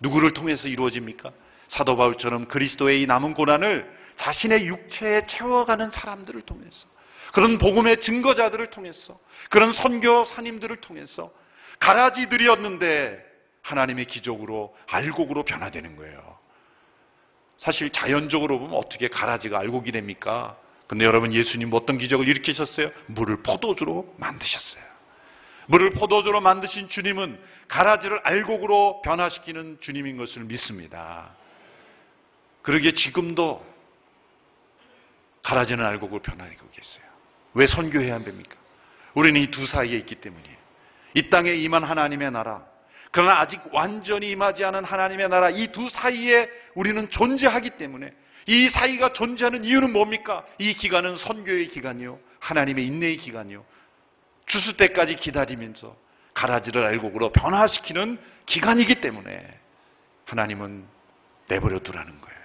누구를 0.00 0.32
통해서 0.32 0.68
이루어집니까? 0.68 1.30
사도 1.66 1.96
바울처럼 1.96 2.46
그리스도의 2.46 3.02
이 3.02 3.06
남은 3.06 3.34
고난을 3.34 3.92
자신의 4.14 4.66
육체에 4.66 5.22
채워가는 5.26 5.90
사람들을 5.90 6.40
통해서 6.42 6.86
그런 7.32 7.58
복음의 7.58 8.00
증거자들을 8.00 8.70
통해서 8.70 9.18
그런 9.50 9.72
선교사님들을 9.72 10.76
통해서 10.76 11.32
가라지들이었는데 11.80 13.24
하나님의 13.62 14.04
기적으로 14.04 14.76
알곡으로 14.86 15.42
변화되는 15.42 15.96
거예요. 15.96 16.45
사실 17.58 17.90
자연적으로 17.90 18.58
보면 18.58 18.76
어떻게 18.76 19.08
가라지가 19.08 19.58
알곡이 19.58 19.92
됩니까? 19.92 20.56
근데 20.86 21.04
여러분 21.04 21.32
예수님 21.34 21.72
어떤 21.72 21.98
기적을 21.98 22.28
일으키셨어요? 22.28 22.90
물을 23.06 23.42
포도주로 23.42 24.14
만드셨어요. 24.18 24.84
물을 25.68 25.90
포도주로 25.90 26.40
만드신 26.40 26.88
주님은 26.88 27.40
가라지를 27.66 28.20
알곡으로 28.22 29.02
변화시키는 29.02 29.78
주님인 29.80 30.16
것을 30.16 30.44
믿습니다. 30.44 31.34
그러기에 32.62 32.92
지금도 32.92 33.64
가라지는 35.42 35.84
알곡으로 35.84 36.22
변화하고 36.22 36.68
계세요. 36.70 37.04
왜 37.54 37.66
선교해야 37.66 38.14
합니까? 38.14 38.56
우리는 39.14 39.40
이 39.40 39.46
두 39.50 39.66
사이에 39.66 39.96
있기 39.98 40.16
때문이에요. 40.16 40.56
이 41.14 41.30
땅에 41.30 41.52
임한 41.52 41.82
하나님의 41.82 42.30
나라, 42.30 42.64
그러나 43.10 43.40
아직 43.40 43.60
완전히 43.72 44.30
임하지 44.30 44.64
않은 44.64 44.84
하나님의 44.84 45.28
나라 45.28 45.50
이 45.50 45.72
두 45.72 45.88
사이에 45.88 46.48
우리는 46.74 47.08
존재하기 47.10 47.70
때문에 47.70 48.12
이 48.46 48.68
사이가 48.68 49.12
존재하는 49.12 49.64
이유는 49.64 49.92
뭡니까? 49.92 50.44
이 50.58 50.74
기간은 50.74 51.16
선교의 51.16 51.68
기간이요. 51.68 52.18
하나님의 52.40 52.86
인내의 52.86 53.16
기간이요. 53.16 53.64
주수 54.46 54.76
때까지 54.76 55.16
기다리면서 55.16 55.96
가라지를 56.34 56.84
알곡으로 56.84 57.32
변화시키는 57.32 58.20
기간이기 58.46 59.00
때문에 59.00 59.58
하나님은 60.26 60.84
내버려 61.48 61.80
두라는 61.80 62.20
거예요. 62.20 62.36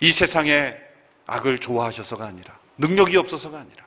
이 0.00 0.10
세상에 0.10 0.74
악을 1.26 1.58
좋아하셔서가 1.58 2.26
아니라 2.26 2.58
능력이 2.78 3.16
없어서가 3.16 3.58
아니라 3.58 3.84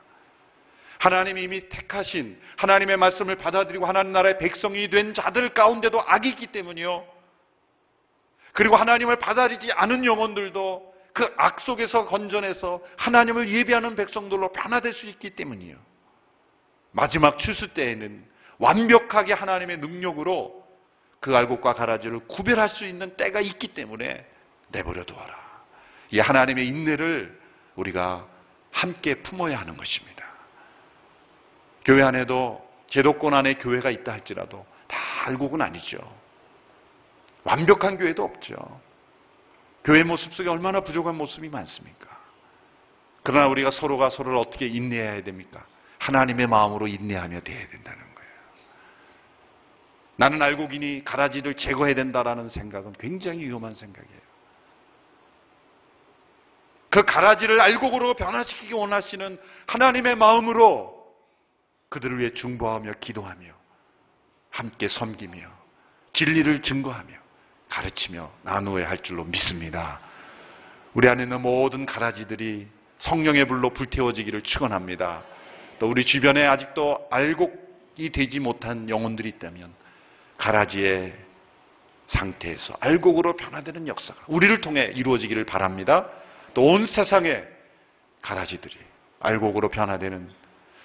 하나님이 1.00 1.42
이미 1.42 1.68
택하신 1.68 2.40
하나님의 2.56 2.96
말씀을 2.96 3.36
받아들이고 3.36 3.86
하나님 3.86 4.12
나라의 4.12 4.38
백성이 4.38 4.88
된 4.88 5.14
자들 5.14 5.50
가운데도 5.54 6.00
악이 6.00 6.28
있기 6.28 6.46
때문이요. 6.48 7.06
그리고 8.52 8.76
하나님을 8.76 9.18
받아들이지 9.18 9.72
않은 9.72 10.04
영혼들도 10.04 10.90
그 11.12 11.34
악 11.36 11.60
속에서 11.60 12.06
건져내서 12.06 12.80
하나님을 12.96 13.48
예배하는 13.48 13.96
백성들로 13.96 14.52
변화될 14.52 14.94
수 14.94 15.06
있기 15.06 15.30
때문이요. 15.30 15.76
마지막 16.92 17.38
출수 17.38 17.74
때에는 17.74 18.24
완벽하게 18.58 19.32
하나님의 19.32 19.78
능력으로 19.78 20.66
그 21.20 21.36
알곡과 21.36 21.74
가라지를 21.74 22.20
구별할 22.26 22.68
수 22.68 22.84
있는 22.84 23.16
때가 23.16 23.40
있기 23.40 23.68
때문에 23.68 24.26
내버려 24.68 25.04
두어라. 25.04 25.38
이 26.10 26.18
하나님의 26.18 26.66
인내를 26.66 27.38
우리가 27.76 28.26
함께 28.70 29.16
품어야 29.22 29.58
하는 29.58 29.76
것입니다. 29.76 30.29
교회 31.84 32.02
안에도 32.02 32.66
제도권 32.88 33.34
안에 33.34 33.54
교회가 33.54 33.90
있다 33.90 34.12
할지라도 34.12 34.66
다 34.86 34.98
알곡은 35.26 35.62
아니죠. 35.62 35.98
완벽한 37.44 37.96
교회도 37.96 38.22
없죠. 38.22 38.56
교회 39.84 40.04
모습 40.04 40.34
속에 40.34 40.48
얼마나 40.48 40.80
부족한 40.80 41.16
모습이 41.16 41.48
많습니까? 41.48 42.08
그러나 43.22 43.48
우리가 43.48 43.70
서로가 43.70 44.10
서로를 44.10 44.38
어떻게 44.38 44.66
인내해야 44.66 45.22
됩니까? 45.22 45.64
하나님의 45.98 46.46
마음으로 46.46 46.86
인내하며 46.86 47.40
대해야 47.40 47.68
된다는 47.68 47.98
거예요. 47.98 48.30
나는 50.16 50.42
알곡이니 50.42 51.04
가라지를 51.04 51.54
제거해야 51.54 51.94
된다라는 51.94 52.48
생각은 52.48 52.94
굉장히 52.98 53.40
위험한 53.40 53.74
생각이에요. 53.74 54.20
그 56.90 57.04
가라지를 57.04 57.60
알곡으로 57.60 58.14
변화시키기 58.14 58.74
원하시는 58.74 59.40
하나님의 59.66 60.16
마음으로 60.16 60.99
그들을 61.90 62.18
위해 62.18 62.32
중보하며 62.32 62.92
기도하며 63.00 63.46
함께 64.50 64.88
섬기며 64.88 65.40
진리를 66.12 66.62
증거하며 66.62 67.14
가르치며 67.68 68.32
나누어야 68.42 68.88
할 68.88 69.02
줄로 69.02 69.24
믿습니다. 69.24 70.00
우리 70.94 71.08
안에 71.08 71.24
있는 71.24 71.40
모든 71.42 71.86
가라지들이 71.86 72.66
성령의 72.98 73.46
불로 73.46 73.70
불태워지기를 73.70 74.42
축원합니다. 74.42 75.22
또 75.78 75.88
우리 75.88 76.04
주변에 76.04 76.46
아직도 76.46 77.06
알곡이 77.10 78.10
되지 78.10 78.40
못한 78.40 78.88
영혼들이 78.88 79.28
있다면 79.28 79.72
가라지의 80.36 81.14
상태에서 82.08 82.74
알곡으로 82.80 83.36
변화되는 83.36 83.86
역사가 83.86 84.24
우리를 84.26 84.60
통해 84.60 84.90
이루어지기를 84.94 85.44
바랍니다. 85.44 86.08
또 86.54 86.62
온 86.64 86.86
세상에 86.86 87.44
가라지들이 88.22 88.76
알곡으로 89.20 89.68
변화되는 89.68 90.28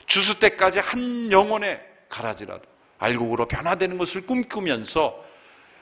주수 0.06 0.40
때까지 0.40 0.80
한 0.80 1.32
영혼의 1.32 1.82
가라지라도 2.10 2.64
알곡으로 2.98 3.48
변화되는 3.48 3.98
것을 3.98 4.26
꿈꾸면서 4.26 5.24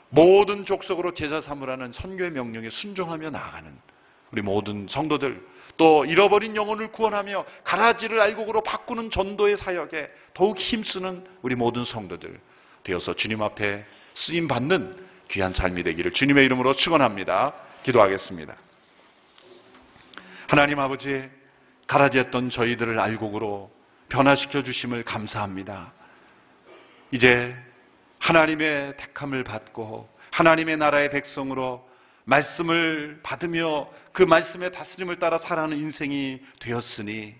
모든 0.09 0.65
족속으로 0.65 1.13
제자 1.13 1.41
삼으라는 1.41 1.91
선교의 1.91 2.31
명령에 2.31 2.69
순종하며 2.69 3.31
나아가는 3.31 3.73
우리 4.31 4.41
모든 4.41 4.87
성도들 4.87 5.45
또 5.77 6.05
잃어버린 6.05 6.55
영혼을 6.55 6.91
구원하며 6.91 7.45
가라지를 7.63 8.19
알곡으로 8.19 8.61
바꾸는 8.61 9.09
전도의 9.09 9.57
사역에 9.57 10.09
더욱 10.33 10.57
힘쓰는 10.57 11.25
우리 11.41 11.55
모든 11.55 11.83
성도들 11.83 12.39
되어서 12.83 13.15
주님 13.15 13.41
앞에 13.41 13.85
쓰임 14.13 14.47
받는 14.47 14.95
귀한 15.29 15.53
삶이 15.53 15.83
되기를 15.83 16.11
주님의 16.11 16.45
이름으로 16.45 16.75
축원합니다. 16.75 17.53
기도하겠습니다. 17.83 18.55
하나님 20.47 20.79
아버지 20.79 21.27
가라지했던 21.87 22.49
저희들을 22.49 22.99
알곡으로 22.99 23.71
변화시켜 24.13 24.61
주심을 24.61 25.01
감사합니다. 25.03 25.91
이제 27.09 27.55
하나님의 28.19 28.95
택함을 28.97 29.43
받고 29.43 30.07
하나님의 30.29 30.77
나라의 30.77 31.09
백성으로 31.09 31.83
말씀을 32.25 33.21
받으며 33.23 33.89
그 34.11 34.21
말씀의 34.21 34.71
다스림을 34.71 35.17
따라 35.17 35.39
살아가는 35.39 35.75
인생이 35.75 36.41
되었으니 36.59 37.33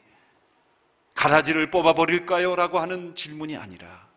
가라지를 1.14 1.70
뽑아버릴까요? 1.70 2.56
라고 2.56 2.80
하는 2.80 3.14
질문이 3.14 3.56
아니라 3.56 4.08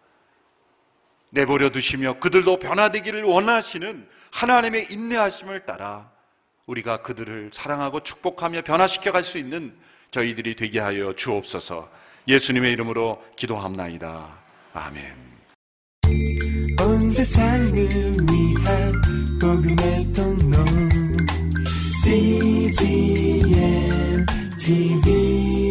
내버려 1.29 1.69
두시며 1.73 2.21
그들도 2.21 2.59
변화되기를 2.59 3.23
원하시는 3.23 4.09
하나님의 4.31 4.93
인내하심을 4.93 5.67
따라 5.67 6.11
우리가 6.65 7.03
그들을 7.03 7.51
사랑하고 7.53 8.03
축복하며 8.03 8.63
변화시켜 8.63 9.13
갈 9.13 9.25
수 9.25 9.37
있는 9.37 9.77
저희들이 10.13 10.57
되게 10.57 10.81
하여 10.81 11.15
주옵소서 11.15 12.06
예수님의 12.29 12.73
이름으로 12.73 13.23
기도합나이다. 13.37 14.39
아멘. 14.73 15.05
온 16.81 17.11
세상을 17.11 17.73
위한 17.73 18.93
복음의 19.41 20.13
통로 20.13 20.57
CGM 22.05 23.55
TV 24.59 25.66